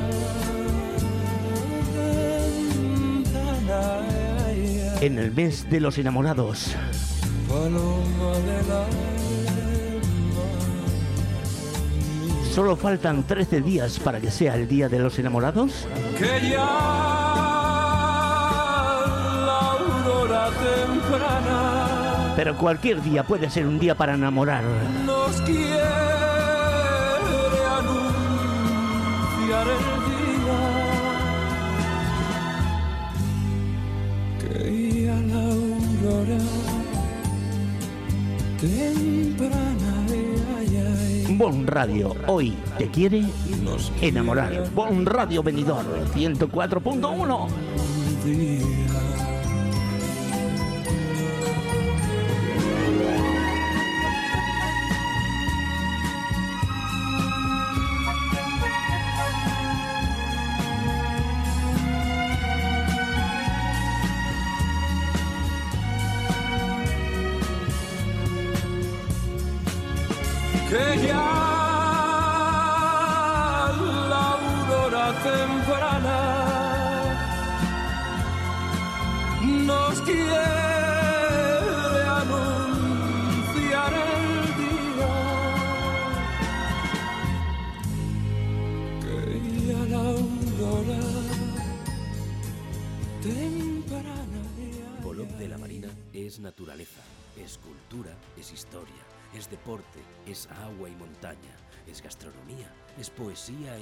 ventana. 3.24 4.00
En 5.00 5.18
el 5.18 5.32
mes 5.32 5.68
de 5.70 5.80
los 5.80 5.98
enamorados. 5.98 6.74
paloma 7.48 8.32
del 8.38 8.72
alma. 8.72 8.90
Solo 12.52 12.76
faltan 12.76 13.24
13 13.24 13.60
días 13.60 13.98
para 13.98 14.20
que 14.20 14.30
sea 14.30 14.54
el 14.54 14.68
día 14.68 14.88
de 14.88 14.98
los 14.98 15.18
enamorados. 15.18 15.86
que 16.18 16.50
ya 16.50 16.64
la 19.46 19.72
aurora 19.72 20.50
temprana 20.50 22.32
Pero 22.36 22.56
cualquier 22.56 23.02
día 23.02 23.24
puede 23.24 23.50
ser 23.50 23.66
un 23.66 23.78
día 23.78 23.94
para 23.96 24.14
enamorar. 24.14 24.62
nos 25.04 25.40
quiere 25.42 26.03
anunciar 29.64 30.84
el 34.50 34.80
día 34.80 34.98
que 34.98 35.04
ya 35.04 35.16
la 35.20 35.44
hora 36.10 36.40
temprana. 38.60 39.92
Bon 41.36 41.66
Radio, 41.66 42.14
hoy 42.26 42.56
te 42.78 42.88
quiere 42.90 43.24
enamorar. 44.00 44.70
Bon 44.72 45.04
Radio 45.04 45.42
Venidor 45.42 45.84
104.1. 46.14 47.48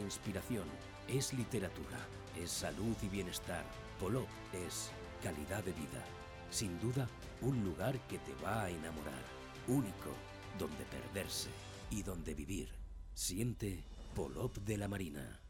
inspiración, 0.03 0.65
es 1.09 1.33
literatura, 1.33 1.99
es 2.41 2.51
salud 2.51 2.97
y 3.03 3.09
bienestar. 3.09 3.65
Polop 3.99 4.29
es 4.53 4.91
calidad 5.23 5.65
de 5.65 5.73
vida. 5.73 6.05
Sin 6.51 6.79
duda, 6.81 7.09
un 7.41 7.65
lugar 7.65 7.99
que 8.09 8.19
te 8.19 8.35
va 8.45 8.65
a 8.65 8.71
enamorar, 8.71 9.23
único, 9.69 10.11
donde 10.59 10.85
perderse 10.85 11.49
y 11.91 12.03
donde 12.03 12.35
vivir. 12.35 12.69
Siente 13.15 13.85
Polop 14.15 14.59
de 14.59 14.77
la 14.77 14.89
Marina. 14.89 15.41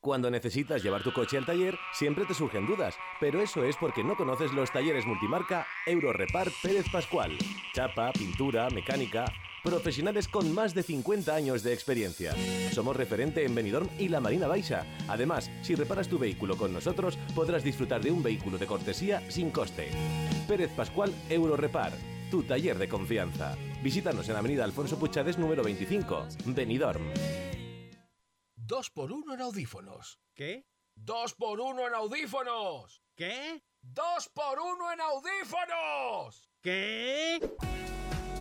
Cuando 0.00 0.30
necesitas 0.30 0.82
llevar 0.82 1.02
tu 1.02 1.12
coche 1.12 1.36
al 1.36 1.44
taller, 1.44 1.78
siempre 1.92 2.24
te 2.24 2.32
surgen 2.32 2.66
dudas, 2.66 2.94
pero 3.20 3.42
eso 3.42 3.64
es 3.64 3.76
porque 3.76 4.02
no 4.02 4.16
conoces 4.16 4.50
los 4.52 4.72
talleres 4.72 5.04
multimarca 5.04 5.66
Eurorepar 5.86 6.48
Pérez 6.62 6.86
Pascual. 6.90 7.36
Chapa, 7.74 8.10
pintura, 8.12 8.70
mecánica, 8.70 9.26
profesionales 9.62 10.28
con 10.28 10.52
más 10.52 10.74
de 10.74 10.82
50 10.82 11.34
años 11.34 11.62
de 11.62 11.72
experiencia. 11.72 12.34
Somos 12.72 12.96
referente 12.96 13.44
en 13.44 13.54
Benidorm 13.54 13.88
y 13.98 14.08
la 14.08 14.20
Marina 14.20 14.46
Baixa. 14.46 14.86
Además, 15.08 15.50
si 15.62 15.74
reparas 15.74 16.08
tu 16.08 16.18
vehículo 16.18 16.56
con 16.56 16.72
nosotros, 16.72 17.18
podrás 17.34 17.62
disfrutar 17.64 18.02
de 18.02 18.10
un 18.10 18.22
vehículo 18.22 18.58
de 18.58 18.66
cortesía 18.66 19.22
sin 19.30 19.50
coste. 19.50 19.90
Pérez 20.48 20.70
Pascual 20.72 21.12
Eurorepar, 21.28 21.92
tu 22.30 22.42
taller 22.42 22.78
de 22.78 22.88
confianza. 22.88 23.56
Visítanos 23.82 24.28
en 24.28 24.36
Avenida 24.36 24.64
Alfonso 24.64 24.98
Puchades 24.98 25.38
número 25.38 25.62
25, 25.62 26.26
Benidorm. 26.46 27.12
Dos 28.56 28.90
por 28.90 29.12
uno 29.12 29.34
en 29.34 29.40
audífonos. 29.40 30.20
¿Qué? 30.34 30.66
¡Dos 30.94 31.34
por 31.34 31.60
uno 31.60 31.86
en 31.88 31.94
audífonos! 31.94 33.02
¿Qué? 33.16 33.62
¡Dos 33.80 34.28
por 34.28 34.60
uno 34.60 34.92
en 34.92 35.00
audífonos! 35.00 36.50
¿Qué? 36.60 37.40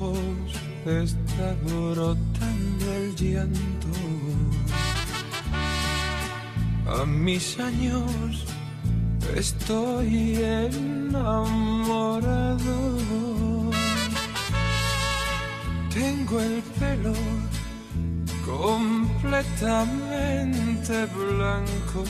Ojos 0.00 0.54
está 0.86 1.54
brotando 1.64 2.92
el 2.96 3.14
llanto. 3.16 3.88
A 6.86 7.04
mis 7.06 7.58
años 7.58 8.44
estoy 9.34 10.36
enamorado. 10.36 12.60
Tengo 15.92 16.40
el 16.40 16.62
pelo 16.78 17.14
completamente 18.44 21.06
blanco. 21.06 22.04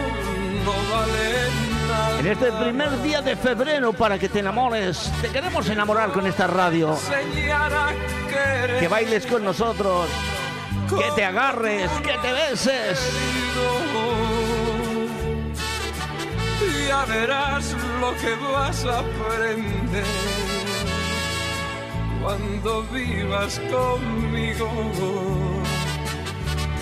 no 0.64 0.72
vale 0.90 1.50
nada. 1.88 2.20
En 2.20 2.26
este 2.26 2.52
primer 2.52 3.02
día 3.02 3.20
de 3.20 3.36
febrero 3.36 3.92
para 3.92 4.18
que 4.18 4.30
te 4.30 4.38
enamores, 4.38 5.12
te 5.20 5.28
queremos 5.28 5.68
enamorar 5.68 6.10
con 6.12 6.26
esta 6.26 6.46
radio, 6.46 6.96
que 8.80 8.88
bailes 8.88 9.26
con 9.26 9.44
nosotros, 9.44 10.08
que 10.88 11.12
te 11.14 11.24
agarres, 11.24 11.90
que 12.02 12.14
te 12.22 12.32
beses. 12.32 13.10
Verás 17.08 17.76
lo 18.00 18.14
que 18.16 18.34
vas 18.52 18.84
a 18.84 19.00
aprender 19.00 20.04
cuando 22.22 22.82
vivas 22.84 23.60
conmigo. 23.70 24.68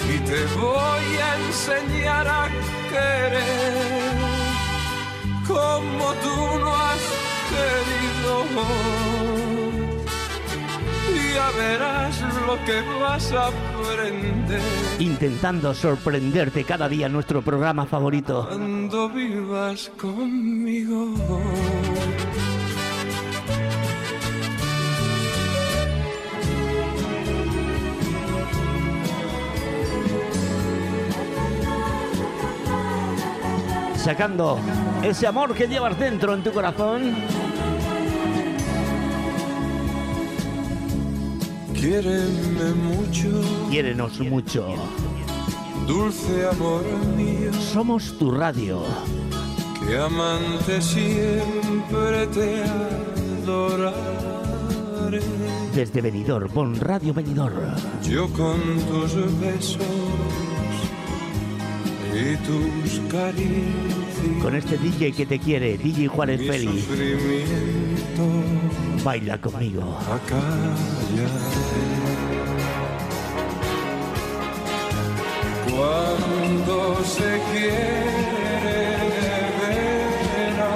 Y 0.09 0.19
te 0.29 0.41
voy 0.61 1.07
a 1.29 1.31
enseñar 1.47 2.27
a 2.29 2.49
querer 2.91 4.13
tú 6.23 6.59
no 6.59 6.75
has 6.75 7.03
querido. 7.51 9.52
Ya 11.35 11.51
verás 11.57 12.20
lo 12.47 12.62
que 12.64 12.80
vas 13.01 13.33
a 13.33 13.47
aprender 13.47 14.61
Intentando 14.99 15.72
sorprenderte 15.74 16.64
cada 16.64 16.89
día 16.89 17.07
en 17.07 17.12
nuestro 17.12 17.43
programa 17.43 17.87
favorito. 17.87 18.47
cuando 18.49 19.09
vivas 19.09 19.91
conmigo. 20.01 21.14
Sacando 33.97 34.59
ese 35.03 35.28
amor 35.28 35.55
que 35.55 35.68
llevas 35.68 35.97
dentro 35.99 36.35
en 36.35 36.43
tu 36.43 36.53
corazón. 36.53 37.14
Quiéreme 41.83 42.74
mucho, 42.74 43.28
Quiérenos 43.68 44.20
mucho. 44.20 44.64
dulce 45.89 46.47
amor 46.47 46.85
mío, 47.16 47.53
Somos 47.72 48.16
tu 48.20 48.30
radio. 48.30 48.85
que 49.85 49.99
amante 49.99 50.80
siempre 50.80 52.28
te 52.28 52.62
adoraré. 53.43 55.20
Desde 55.74 56.01
Benidorm, 56.01 56.49
Bon 56.55 56.78
Radio 56.78 57.12
Benidorm. 57.12 57.57
Yo 58.09 58.28
con 58.28 58.61
tus 58.89 59.16
besos 59.41 59.83
y 62.14 62.37
tus 62.47 63.01
caricias, 63.11 64.41
Con 64.41 64.55
este 64.55 64.78
DJ 64.78 65.11
que 65.11 65.26
te 65.26 65.41
quiere, 65.41 65.76
DJ 65.78 66.07
Juárez 66.07 66.41
mi 66.41 66.47
Sufrimiento 68.13 69.05
Baila 69.05 69.39
conmigo. 69.39 69.99
Cuando 75.71 77.05
se 77.05 77.41
quiere 77.53 78.79
de 79.09 79.33
veras, 79.61 80.69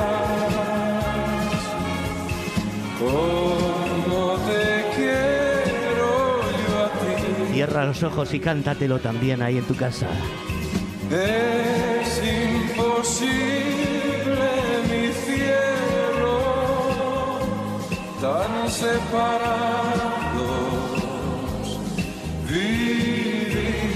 como 2.99 4.37
te 4.47 4.65
quiero 4.97 6.11
yo 6.67 6.75
a 6.85 6.87
ti, 6.99 7.53
Cierra 7.53 7.85
los 7.85 8.03
ojos 8.03 8.35
y 8.35 8.41
cántatelo 8.41 8.99
también 8.99 9.43
ahí 9.43 9.59
en 9.59 9.65
tu 9.65 9.75
casa. 9.75 10.09
es 11.11 12.23
imposible 12.71 13.76
tan 18.27 18.71
separados 18.71 20.17
vivir. 22.49 23.87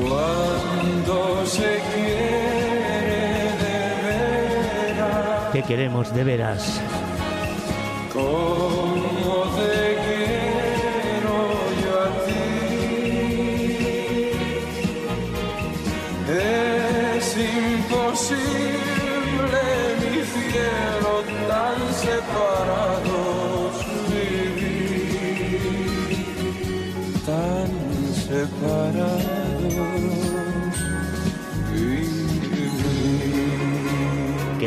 Cuando 0.00 1.46
se 1.46 1.72
quiere 1.92 3.42
de 3.62 3.78
veras, 4.06 5.52
Te 5.52 5.62
queremos 5.62 6.14
de 6.14 6.24
veras. 6.24 6.80
como 8.12 8.89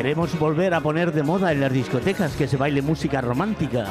Queremos 0.04 0.38
volver 0.38 0.74
a 0.74 0.82
poner 0.82 1.14
de 1.14 1.24
moda 1.24 1.54
en 1.54 1.62
las 1.62 1.72
discotecas 1.72 2.36
que 2.36 2.45
se 2.45 2.58
baile 2.58 2.82
música 2.82 3.22
romántica. 3.22 3.86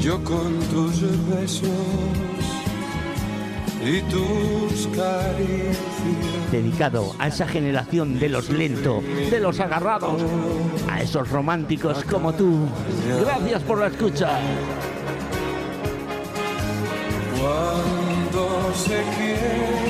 Yo 0.00 0.24
con 0.24 0.58
tus 0.70 1.28
besos 1.28 1.68
y 3.84 4.00
tus 4.00 4.86
caricias. 4.96 5.76
Dedicado 6.50 7.14
a 7.18 7.28
esa 7.28 7.46
generación 7.46 8.18
de 8.18 8.30
los 8.30 8.48
lentos, 8.48 9.04
de 9.04 9.40
los 9.40 9.60
agarrados, 9.60 10.22
a 10.88 11.02
esos 11.02 11.28
románticos 11.28 12.02
como 12.04 12.32
tú. 12.32 12.66
Gracias 13.20 13.62
por 13.64 13.78
la 13.78 13.88
escucha. 13.88 14.40
Cuando 17.38 18.72
se 18.74 19.02
quiere 19.18 19.81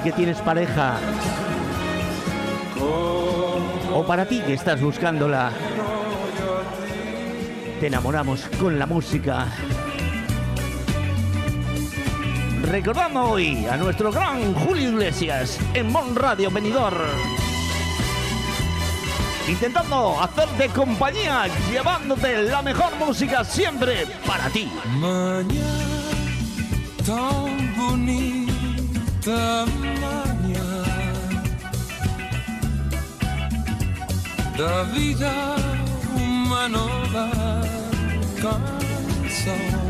que 0.00 0.12
tienes 0.12 0.38
pareja 0.38 0.96
o 3.94 4.04
para 4.04 4.26
ti 4.26 4.40
que 4.40 4.54
estás 4.54 4.80
buscándola, 4.80 5.52
te 7.80 7.88
enamoramos 7.88 8.48
con 8.58 8.78
la 8.78 8.86
música. 8.86 9.46
Recordando 12.62 13.22
hoy 13.24 13.66
a 13.66 13.76
nuestro 13.76 14.10
gran 14.10 14.54
Julio 14.54 14.90
Iglesias 14.90 15.58
en 15.74 15.92
Mon 15.92 16.14
Radio 16.16 16.50
Benidorm. 16.50 17.10
Intentando 19.48 20.20
hacerte 20.20 20.68
compañía, 20.68 21.46
llevándote 21.70 22.44
la 22.44 22.62
mejor 22.62 22.96
música 22.96 23.44
siempre 23.44 24.06
para 24.26 24.48
ti. 24.48 24.70
Mañana 29.30 30.82
da 34.58 34.82
vida 34.84 35.32
uma 36.16 36.68
nova 36.68 37.30
canção 38.40 39.82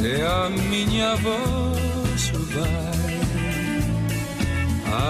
e 0.00 0.20
a 0.22 0.50
minha 0.50 1.14
voz 1.16 2.30
vai. 2.54 2.96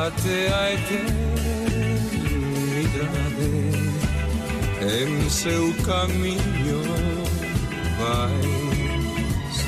Até 0.06 0.52
a 0.52 0.72
eternidade 0.72 1.16
em 4.82 5.30
seu 5.30 5.74
caminho 5.84 6.82
vai 7.98 8.65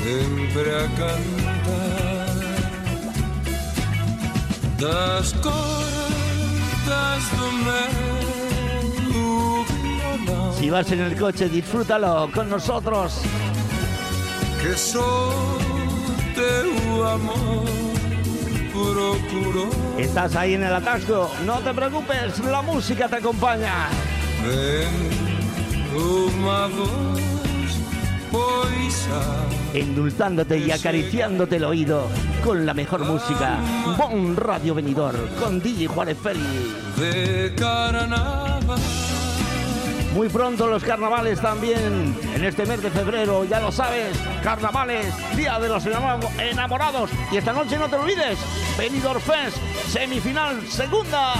sempre 0.03 0.75
a 0.75 0.87
cantar 0.97 2.29
das 4.79 5.33
cordas 5.33 7.23
do 7.37 7.51
meu 7.65 8.09
Si 10.57 10.69
vas 10.69 10.91
en 10.91 10.99
el 10.99 11.15
coche, 11.17 11.47
disfrútalo 11.49 12.29
con 12.33 12.49
nosotros. 12.49 13.21
que 14.61 14.75
só 14.75 15.31
teu 16.35 17.05
amor 17.05 17.79
Estás 19.97 20.35
ahí 20.35 20.53
en 20.53 20.63
el 20.63 20.73
atasco, 20.73 21.29
no 21.45 21.59
te 21.59 21.73
preocupes, 21.73 22.39
la 22.39 22.61
música 22.61 23.09
te 23.09 23.17
acompaña. 23.17 23.89
Poisa 25.91 27.18
Endulzándote 29.73 30.57
y 30.57 30.71
acariciándote 30.71 31.57
el 31.57 31.63
oído 31.63 32.07
con 32.43 32.65
la 32.65 32.73
mejor 32.73 33.05
música. 33.05 33.57
Bon 33.97 34.35
Radio 34.35 34.73
Venidor 34.75 35.15
con 35.39 35.59
DJ 35.61 35.87
Juárez 35.87 36.17
Feli. 36.21 36.73
de 36.97 37.53
carnaval 37.57 38.59
Muy 40.13 40.27
pronto 40.29 40.67
los 40.67 40.83
carnavales 40.83 41.39
también, 41.39 42.15
en 42.35 42.43
este 42.43 42.65
mes 42.65 42.81
de 42.81 42.89
febrero, 42.89 43.45
ya 43.45 43.59
lo 43.59 43.71
sabes, 43.71 44.17
carnavales, 44.43 45.13
Día 45.37 45.59
de 45.59 45.69
los 45.69 45.85
enamo- 45.85 46.29
Enamorados. 46.39 47.09
Y 47.31 47.37
esta 47.37 47.53
noche 47.53 47.77
no 47.77 47.87
te 47.89 47.95
olvides, 47.95 48.39
Benidorm 48.77 49.21
Fest, 49.21 49.57
semifinal 49.87 50.65
segunda. 50.67 51.33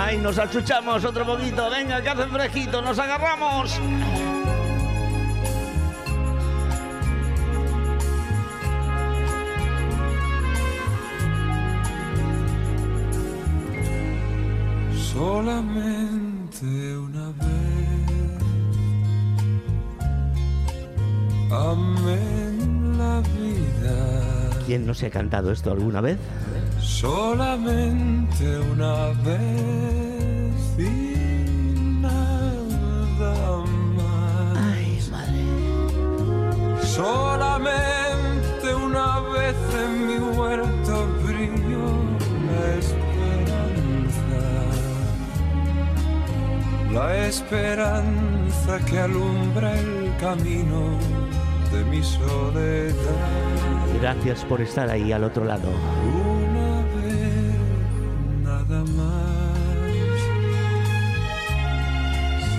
Ay, 0.00 0.16
nos 0.18 0.38
achuchamos 0.38 1.04
otro 1.04 1.26
poquito. 1.26 1.68
Venga, 1.68 2.00
que 2.00 2.08
hace 2.08 2.26
fresquito, 2.28 2.80
nos 2.80 2.96
agarramos. 3.00 3.80
Solamente 15.12 16.96
una 16.96 17.30
vez 17.30 17.48
amé 21.50 22.14
en 22.46 22.98
la 22.98 23.20
vida. 23.20 24.50
¿Quién 24.64 24.86
no 24.86 24.94
se 24.94 25.06
ha 25.06 25.10
cantado 25.10 25.50
esto 25.50 25.72
alguna 25.72 26.00
vez? 26.00 26.18
Solamente 26.88 28.58
una 28.72 29.08
vez 29.22 30.54
y 30.78 31.44
nada 32.00 33.62
más. 33.96 34.56
Ay, 34.56 34.98
madre. 35.12 35.44
Solamente 36.82 38.74
una 38.74 39.20
vez 39.20 39.56
en 39.84 40.06
mi 40.08 40.18
huerto 40.36 41.06
brilló 41.24 41.86
la 42.48 42.64
esperanza. 42.82 44.40
La 46.92 47.06
esperanza 47.26 48.72
que 48.86 48.98
alumbra 48.98 49.78
el 49.78 50.16
camino 50.18 50.98
de 51.70 51.84
mi 51.84 52.02
soledad. 52.02 52.94
Gracias 54.00 54.44
por 54.46 54.60
estar 54.60 54.90
ahí 54.90 55.12
al 55.12 55.22
otro 55.22 55.44
lado. 55.44 55.68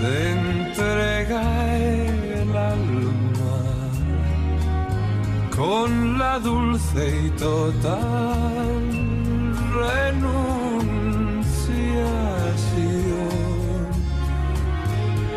Se 0.00 0.32
entrega 0.32 1.76
el 1.76 2.56
alma 2.56 3.58
con 5.54 6.18
la 6.18 6.38
dulce 6.38 7.26
y 7.26 7.30
total 7.32 8.80
renunciación. 9.82 10.20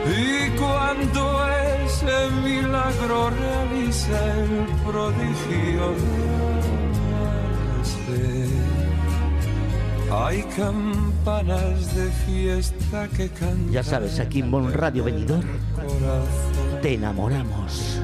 Y 0.08 0.50
cuando 0.62 1.22
ese 1.84 2.16
milagro 2.44 3.20
realiza 3.32 4.18
el 4.44 4.54
prodigio 4.86 5.86
de 6.02 6.14
amarse, 7.76 8.24
hay 10.10 10.40
campanas 11.24 11.96
de 11.96 12.10
fiesta 12.26 13.08
que 13.16 13.30
cantan. 13.30 13.72
Ya 13.72 13.84
sabes, 13.84 14.20
aquí 14.20 14.40
en 14.40 14.52
Bon 14.52 14.72
Radio 14.74 15.06
Venidor 15.06 15.44
te 16.82 16.96
enamoramos. 16.96 18.03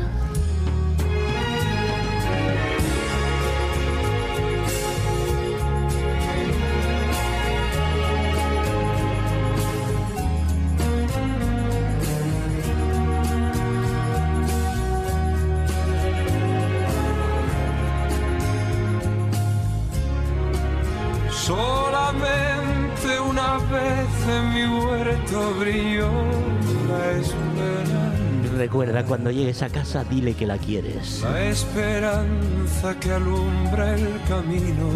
Cuando 29.10 29.32
llegues 29.32 29.64
a 29.64 29.70
casa, 29.70 30.04
dile 30.04 30.36
que 30.36 30.46
la 30.46 30.60
quieres. 30.60 31.22
La 31.24 31.46
esperanza 31.46 32.94
que 33.00 33.12
alumbra 33.12 33.96
el 33.96 34.22
camino 34.28 34.88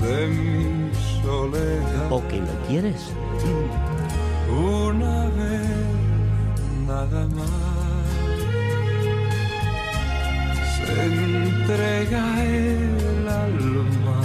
de 0.00 0.26
mi 0.28 0.90
soledad. 1.22 2.10
¿O 2.10 2.26
que 2.26 2.38
lo 2.38 2.66
quieres? 2.66 3.12
Una 4.48 5.26
vez 5.26 5.68
nada 6.86 7.26
más 7.36 7.50
se 10.76 11.04
entrega 11.04 12.44
el 12.46 13.28
alma 13.28 14.22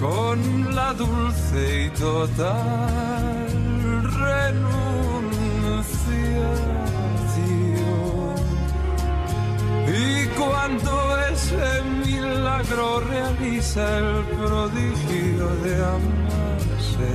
con 0.00 0.72
la 0.72 0.92
dulce 0.92 1.86
y 1.86 1.90
total 1.98 3.23
realiza 13.00 13.98
el 13.98 14.24
prodigio 14.24 15.48
de 15.62 15.84
amarse, 15.84 17.14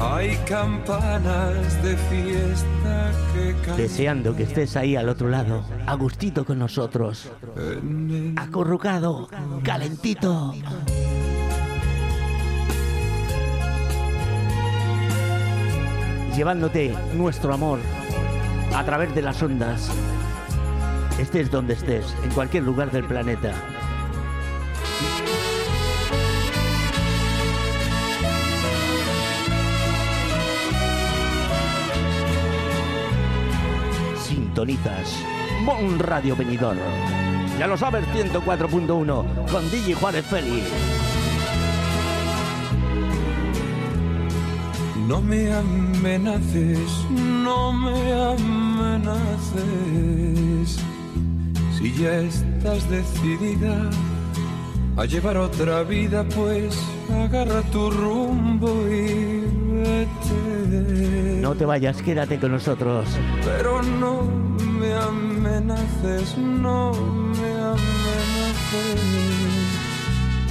hay 0.00 0.36
campanas 0.48 1.82
de 1.82 1.96
fiesta 1.96 3.12
que. 3.34 3.72
Deseando 3.76 4.34
que 4.36 4.44
estés 4.44 4.76
ahí 4.76 4.96
al 4.96 5.08
otro 5.08 5.28
lado, 5.28 5.64
a 5.86 5.94
gustito 5.94 6.44
con 6.44 6.58
nosotros. 6.58 7.30
Acurrucado, 8.36 9.28
calentito. 9.62 10.54
Llevándote 16.36 16.94
nuestro 17.14 17.52
amor 17.52 17.80
a 18.74 18.84
través 18.84 19.12
de 19.14 19.22
las 19.22 19.42
ondas. 19.42 19.90
Estés 21.18 21.50
donde 21.50 21.74
estés, 21.74 22.14
en 22.22 22.30
cualquier 22.30 22.62
lugar 22.62 22.92
del 22.92 23.04
planeta. 23.04 23.52
Sintonizas 34.22 35.24
Bon 35.66 35.98
Radio 35.98 36.36
Venidor. 36.36 36.76
Ya 37.58 37.66
lo 37.66 37.76
sabes, 37.76 38.06
104.1 38.14 39.50
con 39.50 39.70
DJ 39.70 39.94
Juárez 39.94 40.24
Félix. 40.24 40.70
No 45.08 45.20
me 45.20 45.52
amenaces, 45.52 47.04
no 47.10 47.72
me 47.72 48.12
amenaces. 48.12 49.48
Si 51.78 51.92
ya 51.94 52.18
estás 52.18 52.90
decidida 52.90 53.88
a 54.96 55.04
llevar 55.04 55.36
otra 55.36 55.84
vida, 55.84 56.24
pues 56.34 56.76
agarra 57.08 57.62
tu 57.70 57.88
rumbo 57.88 58.68
y 58.88 59.44
vete. 59.84 61.40
No 61.40 61.54
te 61.54 61.64
vayas, 61.64 62.02
quédate 62.02 62.40
con 62.40 62.50
nosotros. 62.50 63.06
Pero 63.44 63.80
no 63.80 64.24
me 64.24 64.92
amenaces, 64.92 66.36
no 66.36 66.90
me 66.90 67.52
amenaces. 67.60 69.00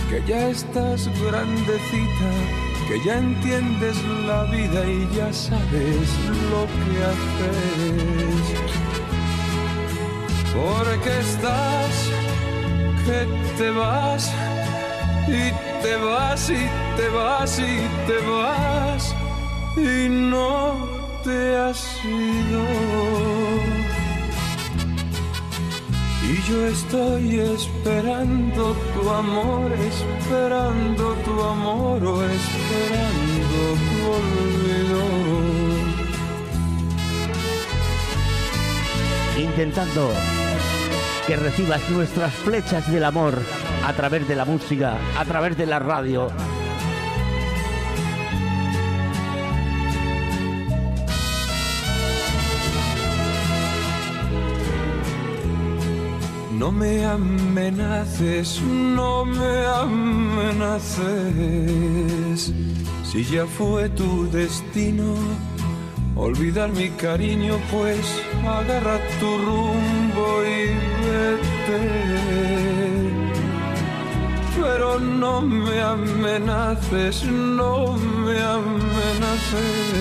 Que 0.10 0.24
ya 0.26 0.48
estás 0.48 1.10
grandecita, 1.26 2.30
que 2.88 3.04
ya 3.06 3.18
entiendes 3.18 3.98
la 4.26 4.46
vida 4.46 4.90
y 4.90 5.10
ya 5.14 5.34
sabes 5.34 6.08
lo 6.52 6.66
que 6.72 7.04
haces. 7.04 8.77
Porque 10.58 11.20
estás, 11.20 11.96
que 13.06 13.20
te 13.58 13.70
vas, 13.70 14.34
y 15.28 15.52
te 15.84 15.96
vas, 15.98 16.50
y 16.50 16.64
te 16.98 17.10
vas, 17.10 17.60
y 17.60 17.78
te 18.08 18.18
vas, 18.26 19.16
y 19.78 20.10
no 20.10 20.88
te 21.24 21.58
has 21.58 21.82
ido. 22.04 22.64
Y 26.30 26.42
yo 26.50 26.68
estoy 26.68 27.40
esperando 27.40 28.76
tu 28.94 29.10
amor, 29.12 29.72
esperando 29.94 31.14
tu 31.26 31.42
amor 31.44 32.04
o 32.04 32.24
esperando 32.24 33.60
tu 33.88 33.98
olvido. 34.20 35.04
Intentando 39.38 40.12
que 41.28 41.36
recibas 41.36 41.90
nuestras 41.90 42.34
flechas 42.34 42.90
del 42.90 43.04
amor 43.04 43.38
a 43.86 43.92
través 43.92 44.26
de 44.30 44.36
la 44.36 44.46
música, 44.46 44.98
a 45.20 45.26
través 45.26 45.58
de 45.58 45.66
la 45.66 45.78
radio. 45.78 46.30
No 56.54 56.72
me 56.72 57.06
amenaces, 57.06 58.62
no 58.62 59.26
me 59.26 59.66
amenaces. 59.66 61.04
Si 63.04 63.26
ya 63.26 63.46
fue 63.46 63.90
tu 63.90 64.32
destino, 64.32 65.14
olvidar 66.18 66.70
mi 66.72 66.90
cariño, 66.90 67.58
pues 67.72 68.06
agarra 68.46 69.00
tu 69.20 69.38
rumbo 69.38 70.44
y 70.44 70.68
vete. 71.06 71.82
Pero 74.60 75.00
no 75.00 75.42
me 75.42 75.82
amenaces, 75.82 77.24
no 77.24 77.94
me 77.94 78.40
amenaces. 78.42 79.98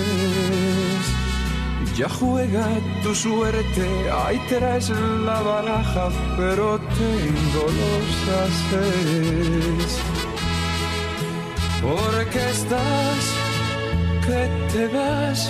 Ya 1.97 2.07
juega 2.09 2.67
tu 3.01 3.15
suerte, 3.15 3.87
ahí 4.11 4.39
traes 4.49 4.89
la 4.89 5.41
baraja, 5.41 6.09
pero 6.37 6.79
tengo 6.79 7.63
los 7.81 8.09
ases. 8.45 9.99
Porque 11.81 12.39
estás, 12.51 13.23
que 14.25 14.41
te 14.71 14.87
vas, 14.95 15.49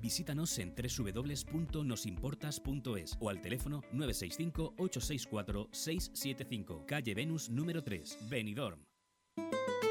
Visítanos 0.00 0.58
en 0.58 0.74
www.nosimportas.es 0.74 3.16
o 3.20 3.30
al 3.30 3.40
teléfono 3.40 3.82
965-864-675, 3.92 6.86
calle 6.86 7.14
Venus 7.14 7.48
número 7.50 7.82
3, 7.82 8.18
Benidorm. 8.28 8.80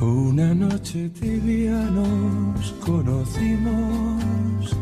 Una 0.00 0.54
noche 0.54 1.10
tibia 1.10 1.76
nos 1.90 2.72
conocimos 2.86 4.74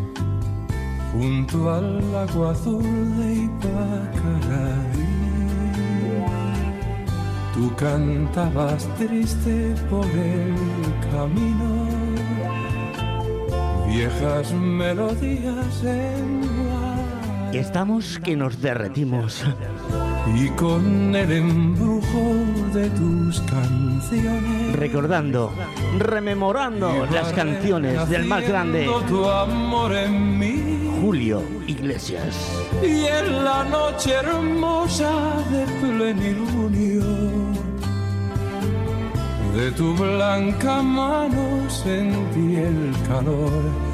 junto 1.12 1.75
al 1.75 2.14
agua 2.14 2.53
azul 2.53 2.85
de 3.19 3.35
Ipacaraí. 3.35 5.09
Tú 7.53 7.75
cantabas 7.75 8.87
triste 8.97 9.75
por 9.91 10.07
el 10.07 10.55
camino, 11.11 11.89
viejas 13.89 14.53
melodías 14.53 15.83
en 15.83 16.43
Estamos 17.53 18.21
que 18.21 18.37
nos 18.37 18.61
derretimos. 18.62 19.45
Y 20.37 20.49
con 20.51 21.14
el 21.14 21.33
embrujo 21.33 22.35
de 22.72 22.91
tus 22.91 23.41
canciones. 23.43 24.76
Recordando, 24.76 25.53
rememorando 25.99 27.07
las 27.07 27.33
canciones 27.33 28.09
del 28.09 28.24
más 28.24 28.47
grande, 28.47 28.89
tu 29.09 29.29
amor 29.29 29.95
en 29.95 30.39
mí. 30.39 30.99
Julio 31.01 31.43
Iglesias. 31.66 32.53
Y 32.83 33.05
en 33.07 33.45
la 33.45 33.64
noche 33.64 34.14
hermosa 34.14 35.11
de 35.51 35.64
plenilunio 35.81 37.39
de 39.55 39.72
tu 39.72 39.95
blanca 39.95 40.83
mano 40.83 41.68
sentí 41.68 42.57
el 42.57 42.93
calor 43.09 43.88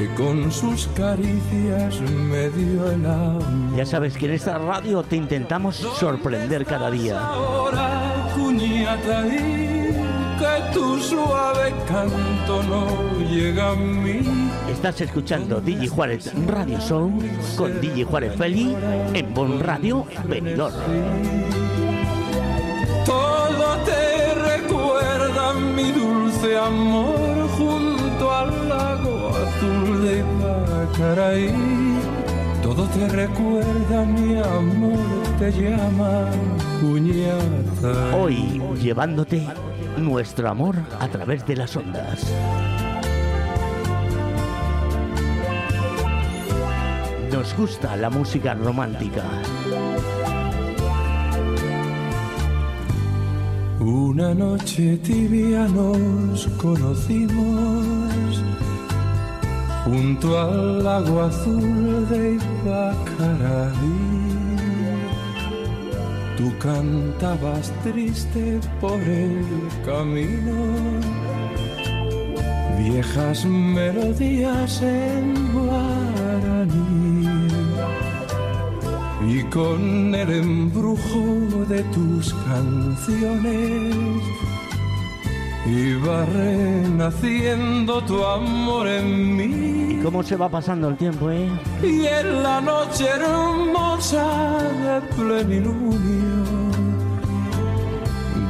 que 0.00 0.08
con 0.14 0.50
sus 0.50 0.86
caricias 0.96 2.00
me 2.00 2.48
dio 2.48 2.90
el 2.90 3.04
amor. 3.04 3.42
Ya 3.76 3.84
sabes 3.84 4.16
que 4.16 4.24
en 4.26 4.32
esta 4.32 4.56
radio 4.56 5.02
te 5.02 5.16
intentamos 5.16 5.76
sorprender 5.76 6.64
cada 6.64 6.90
día. 6.90 7.20
Ahora, 7.20 8.30
cuñata, 8.34 9.26
y 9.26 9.92
que 10.38 10.72
tu 10.72 10.98
suave 11.00 11.74
canto 11.86 12.62
no 12.62 12.86
llega 13.28 13.72
a 13.72 13.76
mí. 13.76 14.22
Estás 14.72 15.02
escuchando 15.02 15.60
Digi 15.60 15.88
Juárez 15.88 16.32
Radio 16.46 16.80
Show 16.80 17.12
con 17.58 17.78
Digi 17.82 18.02
Juárez 18.02 18.34
Feli 18.36 18.74
en 19.12 19.34
Bon 19.34 19.60
Radio 19.60 20.06
Benidorm. 20.24 20.76
Todo 23.04 23.76
te 23.84 24.34
recuerda 24.34 25.52
mi 25.52 25.92
dulce 25.92 26.56
amor 26.56 27.50
junto 27.58 28.34
al 28.34 28.68
lago 28.70 29.19
azul 29.60 30.02
de 30.02 30.20
Ipacaraí. 30.20 31.50
Todo 32.62 32.84
te 32.88 33.08
recuerda 33.08 34.04
mi 34.04 34.38
amor, 34.38 34.98
te 35.38 35.50
llama 35.52 36.26
cuñata. 36.80 38.16
Hoy 38.16 38.60
llevándote 38.80 39.46
nuestro 39.96 40.48
amor 40.48 40.76
a 40.98 41.08
través 41.08 41.46
de 41.46 41.56
las 41.56 41.76
ondas. 41.76 42.32
Nos 47.32 47.56
gusta 47.56 47.96
la 47.96 48.10
música 48.10 48.54
romántica. 48.54 49.24
Una 53.78 54.34
noche 54.34 54.98
tibia 54.98 55.66
nos 55.68 56.46
conocimos 56.60 58.19
junto 59.90 60.38
al 60.38 60.84
lago 60.84 61.22
azul 61.22 62.08
de 62.08 62.34
Ipacaraí. 62.34 63.70
Tú 66.36 66.46
cantabas 66.58 67.72
triste 67.82 68.60
por 68.80 69.00
el 69.00 69.44
camino, 69.84 70.58
viejas 72.78 73.44
melodías 73.44 74.80
en 74.80 75.52
guaraní. 75.52 77.28
Y 79.28 79.42
con 79.44 80.14
el 80.14 80.30
embrujo 80.30 81.24
de 81.68 81.82
tus 81.94 82.32
canciones 82.48 83.94
iba 85.70 86.24
renaciendo 86.26 88.02
tu 88.02 88.24
amor 88.24 88.88
en 88.88 89.36
mí. 89.36 89.94
¿Y 89.94 90.02
cómo 90.02 90.22
se 90.22 90.36
va 90.36 90.48
pasando 90.48 90.88
el 90.88 90.96
tiempo, 90.96 91.30
eh? 91.30 91.48
Y 91.82 92.06
en 92.06 92.42
la 92.42 92.60
noche 92.60 93.06
hermosa 93.06 94.58
de 94.82 95.00
plenilunio 95.14 96.40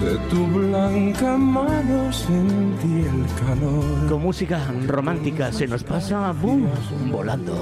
de 0.00 0.16
tu 0.30 0.46
blanca 0.46 1.36
mano 1.36 2.10
sentí 2.12 3.02
el 3.02 3.26
calor. 3.46 4.08
Con 4.08 4.22
música 4.22 4.60
romántica 4.86 5.52
se 5.52 5.66
nos 5.66 5.84
pasa 5.84 6.32
boom, 6.32 6.68
volando. 7.10 7.52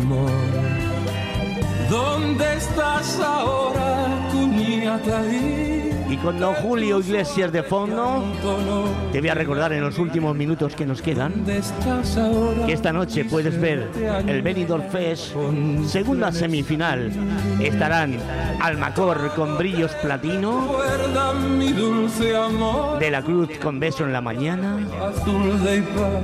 Amor. 0.00 0.30
¿Dónde 1.88 2.56
estás 2.56 3.20
ahora, 3.20 4.28
cuñata? 4.32 5.22
Con 6.22 6.40
don 6.40 6.54
Julio 6.54 6.98
Iglesias 6.98 7.52
de 7.52 7.62
fondo, 7.62 8.24
te 9.12 9.20
voy 9.20 9.28
a 9.28 9.34
recordar 9.34 9.72
en 9.72 9.82
los 9.82 9.98
últimos 9.98 10.34
minutos 10.34 10.74
que 10.74 10.84
nos 10.84 11.00
quedan 11.00 11.44
que 12.66 12.72
esta 12.72 12.92
noche 12.92 13.24
puedes 13.24 13.58
ver 13.60 13.88
el 14.26 14.42
Benidorm 14.42 14.88
Fest, 14.90 15.34
segunda 15.86 16.32
semifinal. 16.32 17.12
Estarán 17.60 18.18
Almacor 18.60 19.32
con 19.34 19.56
brillos 19.56 19.92
platino, 20.02 20.76
De 22.98 23.10
la 23.10 23.22
Cruz 23.22 23.50
con 23.62 23.78
beso 23.78 24.04
en 24.04 24.12
la 24.12 24.20
mañana. 24.20 24.76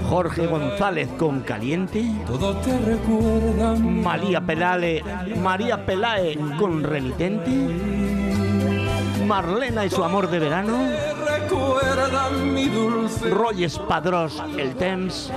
Jorge 0.08 0.46
González 0.46 1.08
con 1.16 1.40
caliente, 1.40 2.04
María 3.80 4.40
Pelale, 4.40 5.02
María 5.40 5.86
Pelae 5.86 6.36
con 6.58 6.82
remitente, 6.82 7.50
Marlena 9.26 9.86
y 9.86 9.90
su 9.90 10.04
amor 10.04 10.30
de 10.30 10.38
verano, 10.38 10.78
recuerda 11.26 12.30
mi 12.30 12.68
dulce 12.68 13.30
Royes 13.30 13.78
Padrós, 13.78 14.42
el 14.58 14.74
Temps 14.74 15.30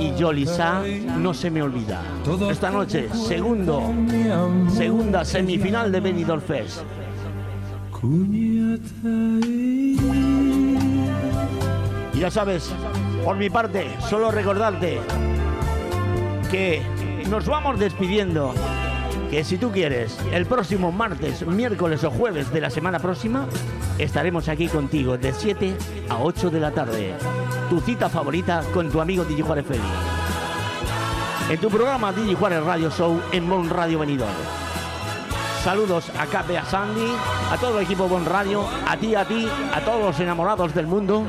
y 0.00 0.14
Yolisa, 0.14 0.82
no 1.18 1.34
se 1.34 1.50
me 1.50 1.62
olvida. 1.62 2.02
Esta 2.50 2.70
noche, 2.70 3.08
segundo, 3.12 3.82
segunda 4.70 5.24
semifinal 5.24 5.90
de 5.90 6.00
Benidorm 6.00 6.42
Fest. 6.42 6.82
Y 12.14 12.18
ya 12.18 12.30
sabes, 12.30 12.72
por 13.24 13.36
mi 13.36 13.50
parte, 13.50 13.88
solo 14.08 14.30
recordarte 14.30 15.00
que 16.50 16.82
nos 17.28 17.46
vamos 17.46 17.78
despidiendo. 17.78 18.54
Que 19.30 19.42
si 19.42 19.58
tú 19.58 19.72
quieres, 19.72 20.16
el 20.32 20.46
próximo 20.46 20.92
martes, 20.92 21.44
miércoles 21.46 22.04
o 22.04 22.10
jueves 22.10 22.52
de 22.52 22.60
la 22.60 22.70
semana 22.70 23.00
próxima, 23.00 23.46
estaremos 23.98 24.48
aquí 24.48 24.68
contigo 24.68 25.18
de 25.18 25.32
7 25.32 25.74
a 26.08 26.18
8 26.18 26.50
de 26.50 26.60
la 26.60 26.70
tarde. 26.70 27.14
Tu 27.68 27.80
cita 27.80 28.08
favorita 28.08 28.62
con 28.72 28.90
tu 28.90 29.00
amigo 29.00 29.24
Digi 29.24 29.42
Juárez 29.42 29.66
Feli. 29.66 29.80
En 31.50 31.58
tu 31.58 31.68
programa 31.68 32.12
Digi 32.12 32.34
Juárez 32.34 32.62
Radio 32.62 32.88
Show 32.90 33.20
en 33.32 33.48
Bon 33.48 33.68
Radio 33.68 33.98
Venidor. 33.98 34.28
Saludos 35.64 36.10
a 36.16 36.26
Cape, 36.26 36.56
a 36.56 36.64
Sandy, 36.64 37.12
a 37.50 37.56
todo 37.56 37.78
el 37.78 37.84
equipo 37.84 38.08
Bon 38.08 38.24
Radio, 38.24 38.64
a 38.86 38.96
ti, 38.96 39.16
a 39.16 39.24
ti, 39.24 39.48
a 39.74 39.80
todos 39.80 40.00
los 40.00 40.20
enamorados 40.20 40.72
del 40.72 40.86
mundo 40.86 41.26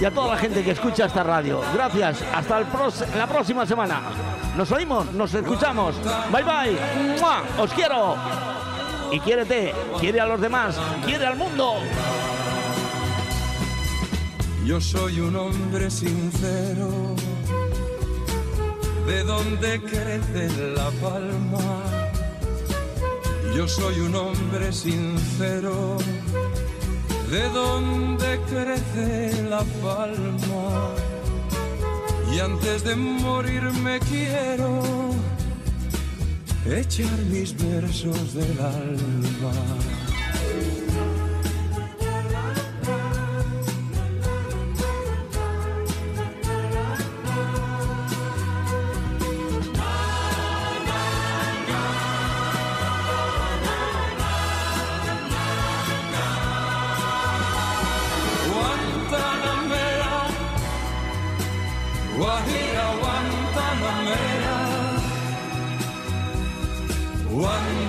y 0.00 0.04
a 0.04 0.10
toda 0.10 0.34
la 0.34 0.36
gente 0.36 0.62
que 0.62 0.72
escucha 0.72 1.06
esta 1.06 1.22
radio. 1.22 1.60
Gracias, 1.74 2.22
hasta 2.34 2.60
la 2.60 3.26
próxima 3.26 3.66
semana. 3.66 4.02
Nos 4.56 4.70
oímos, 4.72 5.12
nos 5.12 5.32
escuchamos. 5.34 5.96
Bye 6.32 6.44
bye. 6.44 6.78
Os 7.58 7.72
quiero. 7.72 8.16
Y 9.10 9.20
quiérete, 9.20 9.74
quiere 10.00 10.20
a 10.20 10.26
los 10.26 10.40
demás, 10.40 10.76
quiere 11.04 11.26
al 11.26 11.36
mundo. 11.36 11.76
Yo 14.64 14.80
soy 14.82 15.20
un 15.20 15.34
hombre 15.34 15.90
sincero, 15.90 16.90
de 19.06 19.24
donde 19.24 19.80
crece 19.80 20.74
la 20.74 20.90
palma. 21.00 21.82
Yo 23.56 23.66
soy 23.66 24.00
un 24.00 24.14
hombre 24.14 24.70
sincero, 24.72 25.96
de 27.30 27.48
donde 27.50 28.40
crece 28.48 29.42
la 29.48 29.62
palma. 29.82 30.94
Y 32.32 32.40
antes 32.40 32.84
de 32.84 32.96
morir 32.96 33.62
me 33.82 33.98
quiero 34.00 34.80
echar 36.66 37.18
mis 37.30 37.54
versos 37.56 38.34
del 38.34 38.58
alma. 38.60 39.52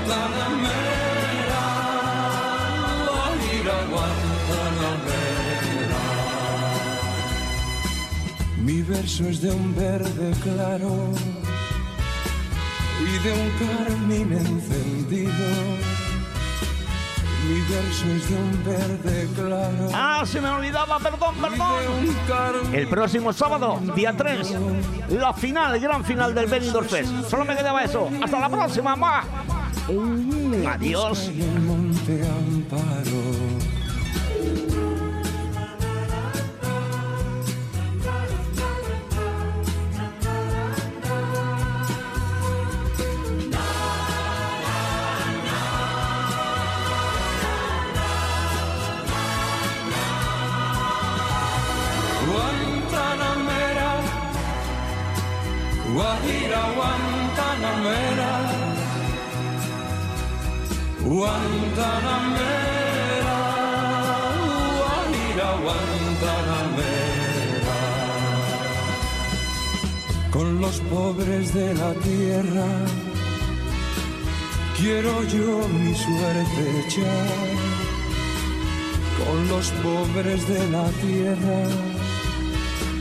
Guantanamera, 0.09 1.63
Guajira, 3.05 3.77
Guantanamera. 3.91 6.01
Mi 8.57 8.81
verso 8.81 9.25
es 9.25 9.39
de 9.41 9.51
un 9.51 9.75
verde 9.75 10.33
claro 10.41 11.11
y 13.01 13.19
de 13.23 13.33
un 13.33 13.51
carmín 13.59 14.33
encendido. 14.33 15.47
Mi 17.47 17.61
verso 17.61 18.05
es 18.07 18.27
de 18.29 18.35
un 18.35 18.63
verde 18.63 19.29
claro. 19.35 19.89
Ah, 19.93 20.23
se 20.25 20.41
me 20.41 20.49
olvidaba, 20.49 20.97
perdón, 20.97 21.35
perdón. 21.35 22.15
El 22.73 22.87
próximo 22.87 23.31
sábado, 23.31 23.79
día 23.95 24.17
3, 24.17 24.55
la 25.09 25.33
final, 25.33 25.75
el 25.75 25.81
gran 25.81 26.03
final 26.03 26.33
del 26.33 26.47
Benidorm 26.47 26.87
Fest. 26.87 27.11
Solo 27.29 27.45
me 27.45 27.55
quedaba 27.55 27.83
eso. 27.83 28.09
Hasta 28.23 28.39
la 28.39 28.49
próxima, 28.49 28.95
ma. 28.95 29.21
Adiós. 30.67 31.31
Guantanamera, 61.09 63.41
Guajira, 64.77 65.49
Guantanamera. 65.63 67.79
Con 70.31 70.61
los 70.61 70.79
pobres 70.81 71.51
de 71.55 71.73
la 71.73 71.95
tierra 71.95 72.67
quiero 74.77 75.23
yo 75.23 75.67
mi 75.67 75.95
suerte 75.95 76.83
echar. 76.85 77.49
Con 79.17 79.47
los 79.47 79.71
pobres 79.81 80.47
de 80.47 80.69
la 80.69 80.87
tierra 81.05 81.63